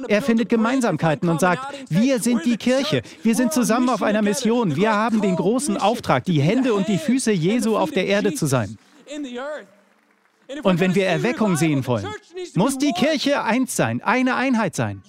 Er 0.09 0.23
findet 0.23 0.49
Gemeinsamkeiten 0.49 1.29
und 1.29 1.41
sagt, 1.41 1.75
wir 1.89 2.21
sind 2.21 2.45
die 2.45 2.57
Kirche, 2.57 3.03
wir 3.23 3.35
sind 3.35 3.53
zusammen 3.53 3.89
auf 3.89 4.03
einer 4.03 4.23
Mission, 4.23 4.77
wir 4.77 4.93
haben 4.93 5.21
den 5.21 5.37
großen 5.37 5.77
Auftrag, 5.77 6.25
die 6.25 6.41
Hände 6.41 6.75
und 6.75 6.89
die 6.89 6.99
Füße 6.99 7.33
Jesu 7.33 7.77
auf 7.77 7.91
der 7.91 8.07
Erde 8.07 8.35
zu 8.35 8.47
sein. 8.47 8.79
Und 10.63 10.81
wenn 10.81 10.95
wir 10.95 11.07
Erweckung 11.07 11.57
sehen 11.57 11.87
wollen, 11.87 12.07
muss 12.55 12.79
die 12.79 12.93
Kirche 12.93 13.43
eins 13.43 13.77
sein, 13.77 14.03
eine 14.03 14.35
Einheit 14.37 14.75
sein. 14.75 15.03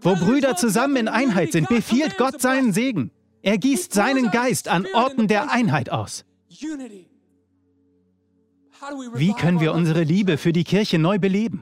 Wo 0.00 0.14
Brüder 0.14 0.56
zusammen 0.56 0.96
in 0.96 1.08
Einheit 1.08 1.52
sind, 1.52 1.68
befiehlt 1.68 2.16
Gott 2.18 2.40
seinen 2.40 2.72
Segen. 2.72 3.10
Er 3.42 3.58
gießt 3.58 3.92
seinen 3.92 4.30
Geist 4.30 4.68
an 4.68 4.86
Orten 4.92 5.28
der 5.28 5.52
Einheit 5.52 5.90
aus. 5.90 6.24
Wie 9.14 9.32
können 9.32 9.60
wir 9.60 9.72
unsere 9.72 10.02
Liebe 10.02 10.36
für 10.36 10.52
die 10.52 10.64
Kirche 10.64 10.98
neu 10.98 11.18
beleben? 11.18 11.60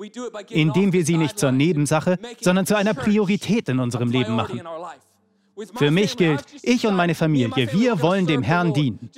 Indem 0.48 0.92
wir 0.92 1.05
sie 1.05 1.16
nicht 1.16 1.38
zur 1.38 1.53
Nebensache, 1.53 2.18
sondern 2.40 2.66
zu 2.66 2.77
einer 2.77 2.94
Priorität 2.94 3.68
in 3.68 3.79
unserem 3.79 4.11
Leben 4.11 4.35
machen. 4.35 4.62
Für 5.77 5.90
mich 5.90 6.17
gilt, 6.17 6.45
ich 6.62 6.87
und 6.87 6.97
meine 6.97 7.14
Familie, 7.14 7.73
wir 7.73 8.03
wollen 8.03 8.27
dem 8.27 8.43
Herrn 8.43 8.73
dienen. 8.73 9.11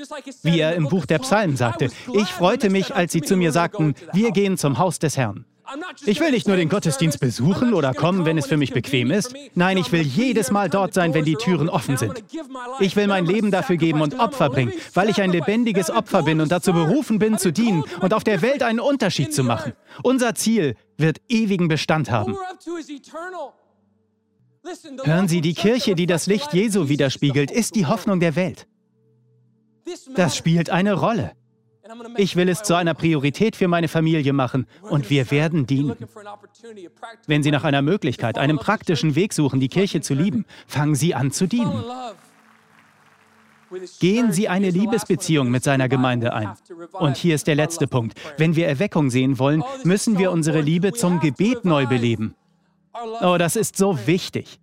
Wie 0.43 0.61
er 0.61 0.75
im 0.75 0.89
Buch 0.89 1.07
der 1.07 1.19
Psalmen 1.19 1.57
sagte, 1.57 1.89
ich 2.13 2.29
freute 2.29 2.71
mich, 2.71 2.95
als 2.95 3.13
sie 3.13 3.23
zu 3.23 3.37
mir 3.37 3.53
sagten, 3.53 3.95
wir 4.13 4.31
gehen 4.33 4.59
zum 4.59 4.79
Haus 4.79 4.99
des 4.99 5.17
Herrn. 5.17 5.47
Ich 6.05 6.21
will 6.21 6.31
nicht 6.31 6.47
nur 6.47 6.57
den 6.57 6.69
Gottesdienst 6.69 7.19
besuchen 7.19 7.75
oder 7.75 7.93
kommen, 7.93 8.25
wenn 8.25 8.39
es 8.39 8.47
für 8.47 8.57
mich 8.57 8.73
bequem 8.73 9.11
ist. 9.11 9.35
Nein, 9.55 9.77
ich 9.79 9.91
will 9.91 10.03
jedes 10.03 10.51
Mal 10.51 10.71
dort 10.71 10.95
sein, 10.95 11.13
wenn 11.13 11.25
die 11.25 11.35
Türen 11.35 11.69
offen 11.69 11.97
sind. 11.97 12.23
Ich 12.79 12.95
will 12.95 13.09
mein 13.09 13.27
Leben 13.27 13.51
dafür 13.51 13.77
geben 13.77 14.01
und 14.01 14.19
Opfer 14.21 14.51
bringen, 14.51 14.73
weil 14.95 15.09
ich 15.09 15.21
ein 15.21 15.33
lebendiges 15.33 15.91
Opfer 15.91 16.23
bin 16.23 16.41
und 16.41 16.53
dazu 16.53 16.73
berufen 16.73 17.19
bin, 17.19 17.39
zu 17.39 17.53
dienen 17.53 17.83
und 18.01 18.15
auf 18.15 18.23
der 18.23 18.43
Welt 18.43 18.63
einen 18.63 18.81
Unterschied 18.81 19.35
zu 19.35 19.43
machen. 19.43 19.73
Unser 20.03 20.35
Ziel 20.35 20.77
wird 20.99 21.21
ewigen 21.29 21.69
Bestand 21.69 22.11
haben. 22.11 22.37
Hören 25.05 25.29
Sie, 25.29 25.41
die 25.41 25.55
Kirche, 25.55 25.95
die 25.95 26.07
das 26.07 26.27
Licht 26.27 26.53
Jesu 26.53 26.89
widerspiegelt, 26.89 27.51
ist 27.51 27.75
die 27.75 27.87
Hoffnung 27.87 28.21
der 28.21 28.37
Welt. 28.37 28.67
Das 30.15 30.37
spielt 30.37 30.71
eine 30.71 30.95
Rolle. 30.95 31.33
Ich 32.17 32.35
will 32.35 32.49
es 32.49 32.63
zu 32.63 32.75
einer 32.75 32.95
Priorität 32.95 33.55
für 33.55 33.69
meine 33.69 33.87
Familie 33.87 34.33
machen 34.33 34.67
und 34.83 35.09
wir 35.09 35.31
werden 35.31 35.67
dienen. 35.67 35.95
Wenn 37.27 37.43
Sie 37.43 37.53
nach 37.53 37.63
einer 37.63 37.83
Möglichkeit, 37.83 38.39
einem 38.39 38.59
praktischen 38.59 39.15
Weg 39.15 39.33
suchen, 39.33 39.61
die 39.61 39.69
Kirche 39.69 40.01
zu 40.01 40.15
lieben, 40.15 40.47
fangen 40.67 40.97
Sie 40.97 41.15
an 41.15 41.31
zu 41.31 41.47
dienen. 41.47 41.85
Gehen 44.01 44.33
Sie 44.33 44.49
eine 44.49 44.71
Liebesbeziehung 44.71 45.51
mit 45.51 45.65
seiner 45.65 45.89
Gemeinde 45.89 46.33
ein. 46.33 46.53
Und 46.93 47.17
hier 47.17 47.35
ist 47.35 47.47
der 47.47 47.55
letzte 47.55 47.87
Punkt. 47.87 48.19
Wenn 48.37 48.57
wir 48.57 48.69
Erweckung 48.69 49.11
sehen 49.11 49.39
wollen, 49.39 49.63
müssen 49.85 50.19
wir 50.19 50.33
unsere 50.33 50.61
Liebe 50.61 50.93
zum 50.93 51.21
Gebet 51.21 51.65
neu 51.65 51.87
beleben. 51.87 52.35
Oh, 53.23 53.37
das 53.39 53.57
ist 53.57 53.77
so 53.77 53.99
wichtig. 54.07 54.61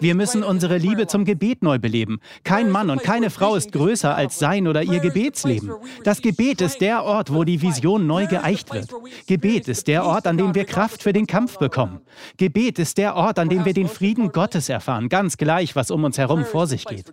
Wir 0.00 0.14
müssen 0.14 0.44
unsere 0.44 0.78
Liebe 0.78 1.08
zum 1.08 1.24
Gebet 1.24 1.62
neu 1.62 1.78
beleben. 1.78 2.20
Kein 2.44 2.70
Mann 2.70 2.90
und 2.90 3.02
keine 3.02 3.30
Frau 3.30 3.56
ist 3.56 3.72
größer 3.72 4.14
als 4.14 4.38
sein 4.38 4.68
oder 4.68 4.82
ihr 4.82 5.00
Gebetsleben. 5.00 5.72
Das 6.04 6.22
Gebet 6.22 6.60
ist 6.60 6.80
der 6.80 7.02
Ort, 7.02 7.32
wo 7.34 7.42
die 7.42 7.60
Vision 7.60 8.06
neu 8.06 8.28
geeicht 8.28 8.72
wird. 8.72 8.88
Gebet 9.26 9.66
ist 9.66 9.88
der 9.88 10.04
Ort, 10.04 10.28
an 10.28 10.38
dem 10.38 10.54
wir 10.54 10.64
Kraft 10.64 11.02
für 11.02 11.12
den 11.12 11.26
Kampf 11.26 11.58
bekommen. 11.58 12.02
Gebet 12.36 12.78
ist 12.78 12.98
der 12.98 13.16
Ort, 13.16 13.40
an 13.40 13.48
dem 13.48 13.64
wir 13.64 13.74
den 13.74 13.88
Frieden 13.88 14.30
Gottes 14.30 14.68
erfahren, 14.68 15.08
ganz 15.08 15.36
gleich, 15.36 15.74
was 15.74 15.90
um 15.90 16.04
uns 16.04 16.18
herum 16.18 16.44
vor 16.44 16.68
sich 16.68 16.84
geht. 16.84 17.12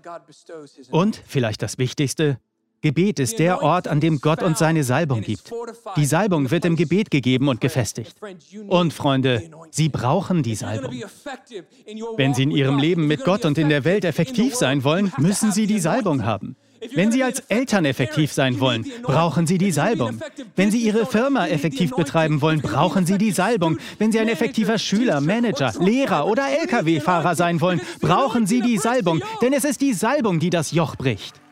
Und, 0.91 1.19
vielleicht 1.25 1.63
das 1.63 1.79
Wichtigste, 1.79 2.37
Gebet 2.83 3.17
ist 3.19 3.39
der 3.39 3.63
Ort, 3.63 3.87
an 3.87 4.01
dem 4.01 4.19
Gott 4.19 4.43
uns 4.43 4.59
seine 4.59 4.83
Salbung 4.83 5.21
gibt. 5.21 5.53
Die 5.95 6.05
Salbung 6.05 6.51
wird 6.51 6.65
im 6.65 6.75
Gebet 6.75 7.09
gegeben 7.11 7.47
und 7.47 7.61
gefestigt. 7.61 8.13
Und 8.67 8.93
Freunde, 8.93 9.41
Sie 9.71 9.87
brauchen 9.87 10.43
die 10.43 10.55
Salbung. 10.55 10.91
Wenn 12.17 12.33
Sie 12.33 12.43
in 12.43 12.51
Ihrem 12.51 12.77
Leben 12.79 13.07
mit 13.07 13.23
Gott 13.23 13.45
und 13.45 13.57
in 13.57 13.69
der 13.69 13.85
Welt 13.85 14.03
effektiv 14.03 14.55
sein 14.55 14.83
wollen, 14.83 15.13
müssen 15.17 15.53
Sie 15.53 15.65
die 15.65 15.79
Salbung 15.79 16.25
haben. 16.25 16.57
Wenn 16.93 17.09
Sie 17.09 17.23
als 17.23 17.39
Eltern 17.47 17.85
effektiv 17.85 18.33
sein 18.33 18.59
wollen, 18.59 18.85
brauchen 19.01 19.47
Sie 19.47 19.57
die 19.57 19.71
Salbung. 19.71 20.19
Wenn 20.57 20.69
Sie 20.69 20.79
Ihre 20.79 21.05
Firma 21.05 21.47
effektiv 21.47 21.91
betreiben 21.95 22.41
wollen, 22.41 22.59
brauchen 22.61 23.05
Sie 23.05 23.17
die 23.17 23.31
Salbung. 23.31 23.77
Wenn 23.97 24.11
Sie 24.11 24.19
ein 24.19 24.27
effektiver 24.27 24.77
Schüler, 24.77 25.21
Manager, 25.21 25.71
Lehrer 25.79 26.27
oder 26.27 26.49
Lkw-Fahrer 26.63 27.35
sein 27.35 27.61
wollen, 27.61 27.79
brauchen 28.01 28.45
Sie 28.45 28.59
die 28.59 28.77
Salbung. 28.77 29.21
Denn 29.41 29.53
es 29.53 29.63
ist 29.63 29.79
die 29.79 29.93
Salbung, 29.93 30.39
die 30.39 30.49
das 30.49 30.71
Joch 30.71 30.97
bricht. 30.97 31.42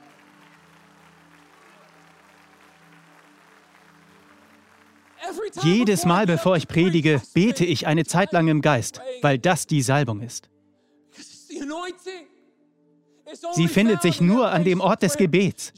Jedes 5.64 6.06
Mal, 6.06 6.26
bevor 6.26 6.58
ich 6.58 6.68
predige, 6.68 7.22
bete 7.34 7.66
ich 7.66 7.88
eine 7.88 8.06
Zeit 8.06 8.32
lang 8.32 8.48
im 8.48 8.62
Geist, 8.62 9.02
weil 9.22 9.38
das 9.38 9.68
die 9.68 9.82
Salbung 9.82 10.22
ist. 10.22 10.50
Sie 13.54 13.68
findet 13.68 14.02
sich 14.02 14.20
nur 14.20 14.52
an 14.52 14.64
dem 14.64 14.82
Ort 14.82 15.04
des 15.04 15.16
Gebets. 15.16 15.74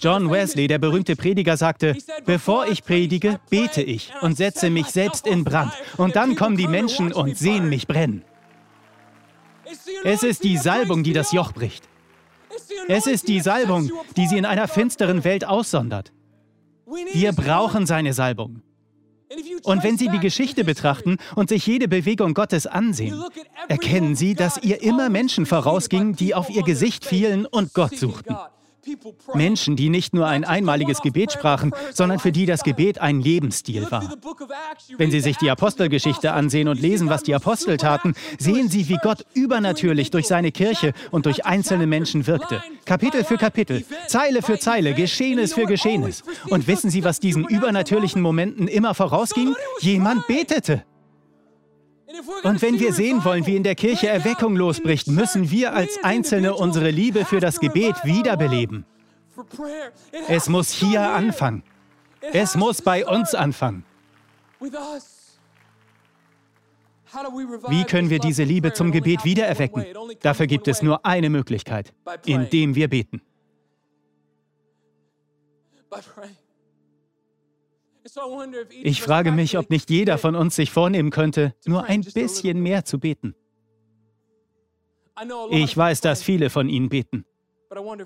John 0.00 0.30
Wesley, 0.30 0.68
der 0.68 0.78
berühmte 0.78 1.16
Prediger, 1.16 1.56
sagte, 1.56 1.96
bevor 2.24 2.66
ich 2.66 2.84
predige, 2.84 3.40
bete 3.50 3.82
ich 3.82 4.12
und 4.20 4.36
setze 4.36 4.70
mich 4.70 4.86
selbst 4.86 5.26
in 5.26 5.44
Brand. 5.44 5.72
Und 5.96 6.16
dann 6.16 6.36
kommen 6.36 6.56
die 6.56 6.68
Menschen 6.68 7.12
und 7.12 7.36
sehen 7.36 7.68
mich 7.68 7.86
brennen. 7.86 8.24
Es 10.04 10.22
ist 10.22 10.44
die 10.44 10.58
Salbung, 10.58 11.02
die 11.02 11.12
das 11.12 11.32
Joch 11.32 11.52
bricht. 11.52 11.88
Es 12.88 13.06
ist 13.06 13.28
die 13.28 13.40
Salbung, 13.40 13.90
die 14.16 14.26
sie 14.26 14.38
in 14.38 14.44
einer 14.44 14.68
finsteren 14.68 15.24
Welt 15.24 15.44
aussondert. 15.44 16.12
Wir 17.12 17.32
brauchen 17.32 17.86
seine 17.86 18.12
Salbung. 18.12 18.62
Und 19.64 19.82
wenn 19.82 19.98
Sie 19.98 20.08
die 20.08 20.18
Geschichte 20.18 20.64
betrachten 20.64 21.16
und 21.34 21.48
sich 21.48 21.66
jede 21.66 21.88
Bewegung 21.88 22.34
Gottes 22.34 22.66
ansehen, 22.66 23.22
erkennen 23.68 24.16
Sie, 24.16 24.34
dass 24.34 24.62
ihr 24.62 24.82
immer 24.82 25.08
Menschen 25.08 25.46
vorausgingen, 25.46 26.14
die 26.16 26.34
auf 26.34 26.50
ihr 26.50 26.62
Gesicht 26.62 27.04
fielen 27.04 27.46
und 27.46 27.74
Gott 27.74 27.96
suchten. 27.96 28.36
Menschen, 29.34 29.76
die 29.76 29.88
nicht 29.88 30.14
nur 30.14 30.26
ein 30.26 30.44
einmaliges 30.44 31.00
Gebet 31.00 31.32
sprachen, 31.32 31.72
sondern 31.92 32.18
für 32.18 32.32
die 32.32 32.46
das 32.46 32.62
Gebet 32.62 33.00
ein 33.00 33.20
Lebensstil 33.20 33.90
war. 33.90 34.14
Wenn 34.98 35.10
Sie 35.10 35.20
sich 35.20 35.36
die 35.36 35.50
Apostelgeschichte 35.50 36.32
ansehen 36.32 36.68
und 36.68 36.80
lesen, 36.80 37.08
was 37.08 37.22
die 37.22 37.34
Apostel 37.34 37.76
taten, 37.76 38.14
sehen 38.38 38.68
Sie, 38.68 38.88
wie 38.88 38.98
Gott 39.02 39.24
übernatürlich 39.34 40.10
durch 40.10 40.26
seine 40.26 40.52
Kirche 40.52 40.92
und 41.10 41.26
durch 41.26 41.44
einzelne 41.46 41.86
Menschen 41.86 42.26
wirkte. 42.26 42.62
Kapitel 42.84 43.24
für 43.24 43.36
Kapitel, 43.36 43.84
Zeile 44.08 44.42
für 44.42 44.58
Zeile, 44.58 44.94
Geschehnis 44.94 45.54
für 45.54 45.66
Geschehnis. 45.66 46.22
Und 46.48 46.66
wissen 46.66 46.90
Sie, 46.90 47.04
was 47.04 47.20
diesen 47.20 47.46
übernatürlichen 47.46 48.20
Momenten 48.20 48.68
immer 48.68 48.94
vorausging? 48.94 49.54
Jemand 49.80 50.26
betete. 50.26 50.84
Und 52.42 52.62
wenn 52.62 52.78
wir 52.78 52.92
sehen 52.92 53.24
wollen, 53.24 53.46
wie 53.46 53.56
in 53.56 53.62
der 53.62 53.74
Kirche 53.74 54.08
Erweckung 54.08 54.56
losbricht, 54.56 55.08
müssen 55.08 55.50
wir 55.50 55.74
als 55.74 56.02
Einzelne 56.02 56.54
unsere 56.54 56.90
Liebe 56.90 57.24
für 57.24 57.40
das 57.40 57.60
Gebet 57.60 57.96
wiederbeleben. 58.04 58.84
Es 60.28 60.48
muss 60.48 60.70
hier 60.70 61.00
anfangen. 61.00 61.62
Es 62.20 62.54
muss 62.54 62.82
bei 62.82 63.06
uns 63.06 63.34
anfangen. 63.34 63.84
Wie 67.68 67.84
können 67.84 68.10
wir 68.10 68.18
diese 68.18 68.44
Liebe 68.44 68.72
zum 68.72 68.90
Gebet 68.92 69.24
wiedererwecken? 69.24 69.84
Dafür 70.20 70.46
gibt 70.46 70.68
es 70.68 70.82
nur 70.82 71.04
eine 71.04 71.30
Möglichkeit, 71.30 71.92
indem 72.24 72.74
wir 72.74 72.88
beten. 72.88 73.20
Ich 78.82 79.02
frage 79.02 79.32
mich, 79.32 79.56
ob 79.58 79.70
nicht 79.70 79.90
jeder 79.90 80.18
von 80.18 80.34
uns 80.34 80.56
sich 80.56 80.70
vornehmen 80.70 81.10
könnte, 81.10 81.54
nur 81.66 81.84
ein 81.84 82.02
bisschen 82.02 82.60
mehr 82.60 82.84
zu 82.84 82.98
beten. 82.98 83.34
Ich 85.50 85.76
weiß, 85.76 86.00
dass 86.00 86.22
viele 86.22 86.50
von 86.50 86.68
Ihnen 86.68 86.88
beten. 86.88 87.24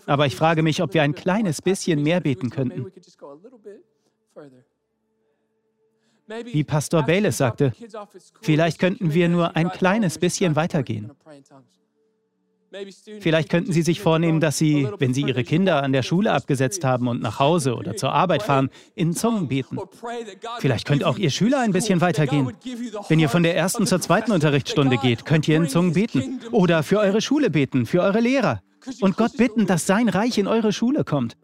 Aber 0.06 0.26
ich 0.26 0.36
frage 0.36 0.62
mich, 0.62 0.82
ob 0.82 0.94
wir 0.94 1.02
ein 1.02 1.14
kleines 1.14 1.62
bisschen 1.62 2.02
mehr 2.02 2.20
beten 2.20 2.50
könnten. 2.50 2.86
Wie 6.28 6.64
Pastor 6.64 7.02
Bayless 7.04 7.38
sagte, 7.38 7.72
vielleicht 8.42 8.78
könnten 8.78 9.14
wir 9.14 9.28
nur 9.28 9.56
ein 9.56 9.70
kleines 9.70 10.18
bisschen 10.18 10.56
weitergehen. 10.56 11.10
Vielleicht 13.20 13.48
könnten 13.48 13.72
Sie 13.72 13.82
sich 13.82 14.00
vornehmen, 14.00 14.40
dass 14.40 14.58
Sie, 14.58 14.88
wenn 14.98 15.14
Sie 15.14 15.22
Ihre 15.22 15.44
Kinder 15.44 15.82
an 15.82 15.92
der 15.92 16.02
Schule 16.02 16.32
abgesetzt 16.32 16.84
haben 16.84 17.08
und 17.08 17.22
nach 17.22 17.38
Hause 17.38 17.74
oder 17.74 17.96
zur 17.96 18.12
Arbeit 18.12 18.42
fahren, 18.42 18.70
in 18.94 19.12
Zungen 19.12 19.48
beten. 19.48 19.78
Vielleicht 20.58 20.86
könnte 20.86 21.06
auch 21.06 21.18
Ihr 21.18 21.30
Schüler 21.30 21.60
ein 21.60 21.72
bisschen 21.72 22.00
weitergehen. 22.00 22.52
Wenn 23.08 23.18
ihr 23.18 23.28
von 23.28 23.42
der 23.42 23.56
ersten 23.56 23.86
zur 23.86 24.00
zweiten 24.00 24.32
Unterrichtsstunde 24.32 24.98
geht, 24.98 25.24
könnt 25.24 25.48
ihr 25.48 25.56
in 25.56 25.68
Zungen 25.68 25.92
beten. 25.92 26.40
Oder 26.50 26.82
für 26.82 26.98
eure 26.98 27.20
Schule 27.20 27.50
beten, 27.50 27.86
für 27.86 28.02
eure 28.02 28.20
Lehrer. 28.20 28.60
Und 29.00 29.16
Gott 29.16 29.36
bitten, 29.36 29.66
dass 29.66 29.86
sein 29.86 30.08
Reich 30.08 30.38
in 30.38 30.46
eure 30.46 30.72
Schule 30.72 31.04
kommt. 31.04 31.36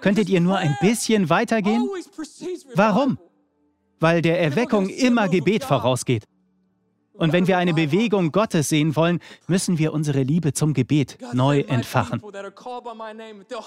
Könntet 0.00 0.28
ihr 0.28 0.40
nur 0.40 0.58
ein 0.58 0.76
bisschen 0.80 1.28
weitergehen? 1.28 1.88
Warum? 2.74 3.18
Weil 3.98 4.22
der 4.22 4.40
Erweckung 4.40 4.88
immer 4.88 5.28
Gebet 5.28 5.64
vorausgeht. 5.64 6.24
Und 7.18 7.32
wenn 7.32 7.46
wir 7.46 7.58
eine 7.58 7.72
Bewegung 7.72 8.30
Gottes 8.32 8.68
sehen 8.68 8.94
wollen, 8.94 9.20
müssen 9.46 9.78
wir 9.78 9.92
unsere 9.92 10.22
Liebe 10.22 10.52
zum 10.52 10.74
Gebet 10.74 11.18
neu 11.32 11.60
entfachen. 11.60 12.20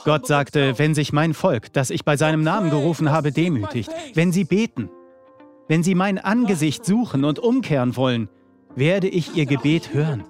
Gott 0.06 0.28
sagte, 0.28 0.78
wenn 0.78 0.94
sich 0.94 1.12
mein 1.14 1.34
Volk, 1.34 1.74
das 1.74 1.90
ich 1.90 2.06
bei 2.06 2.16
seinem 2.16 2.44
Namen 2.44 2.70
gerufen 2.70 3.12
habe, 3.12 3.32
demütigt, 3.32 3.90
wenn 4.14 4.32
sie 4.32 4.44
beten, 4.44 4.90
wenn 5.68 5.84
sie 5.84 5.96
mein 5.96 6.18
Angesicht 6.18 6.86
suchen 6.86 7.26
und 7.26 7.40
umkehren 7.40 7.96
wollen, 7.96 8.30
werde 8.76 9.08
ich 9.08 9.36
ihr 9.36 9.46
Gebet 9.46 9.94
hören. 9.94 10.24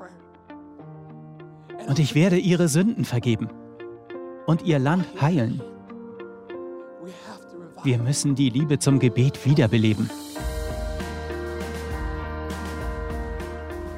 Und 1.87 1.99
ich 1.99 2.15
werde 2.15 2.37
ihre 2.37 2.67
Sünden 2.67 3.05
vergeben 3.05 3.49
und 4.45 4.63
ihr 4.63 4.79
Land 4.79 5.05
heilen. 5.21 5.61
Wir 7.83 7.97
müssen 7.97 8.35
die 8.35 8.49
Liebe 8.49 8.79
zum 8.79 8.99
Gebet 8.99 9.45
wiederbeleben. 9.45 10.09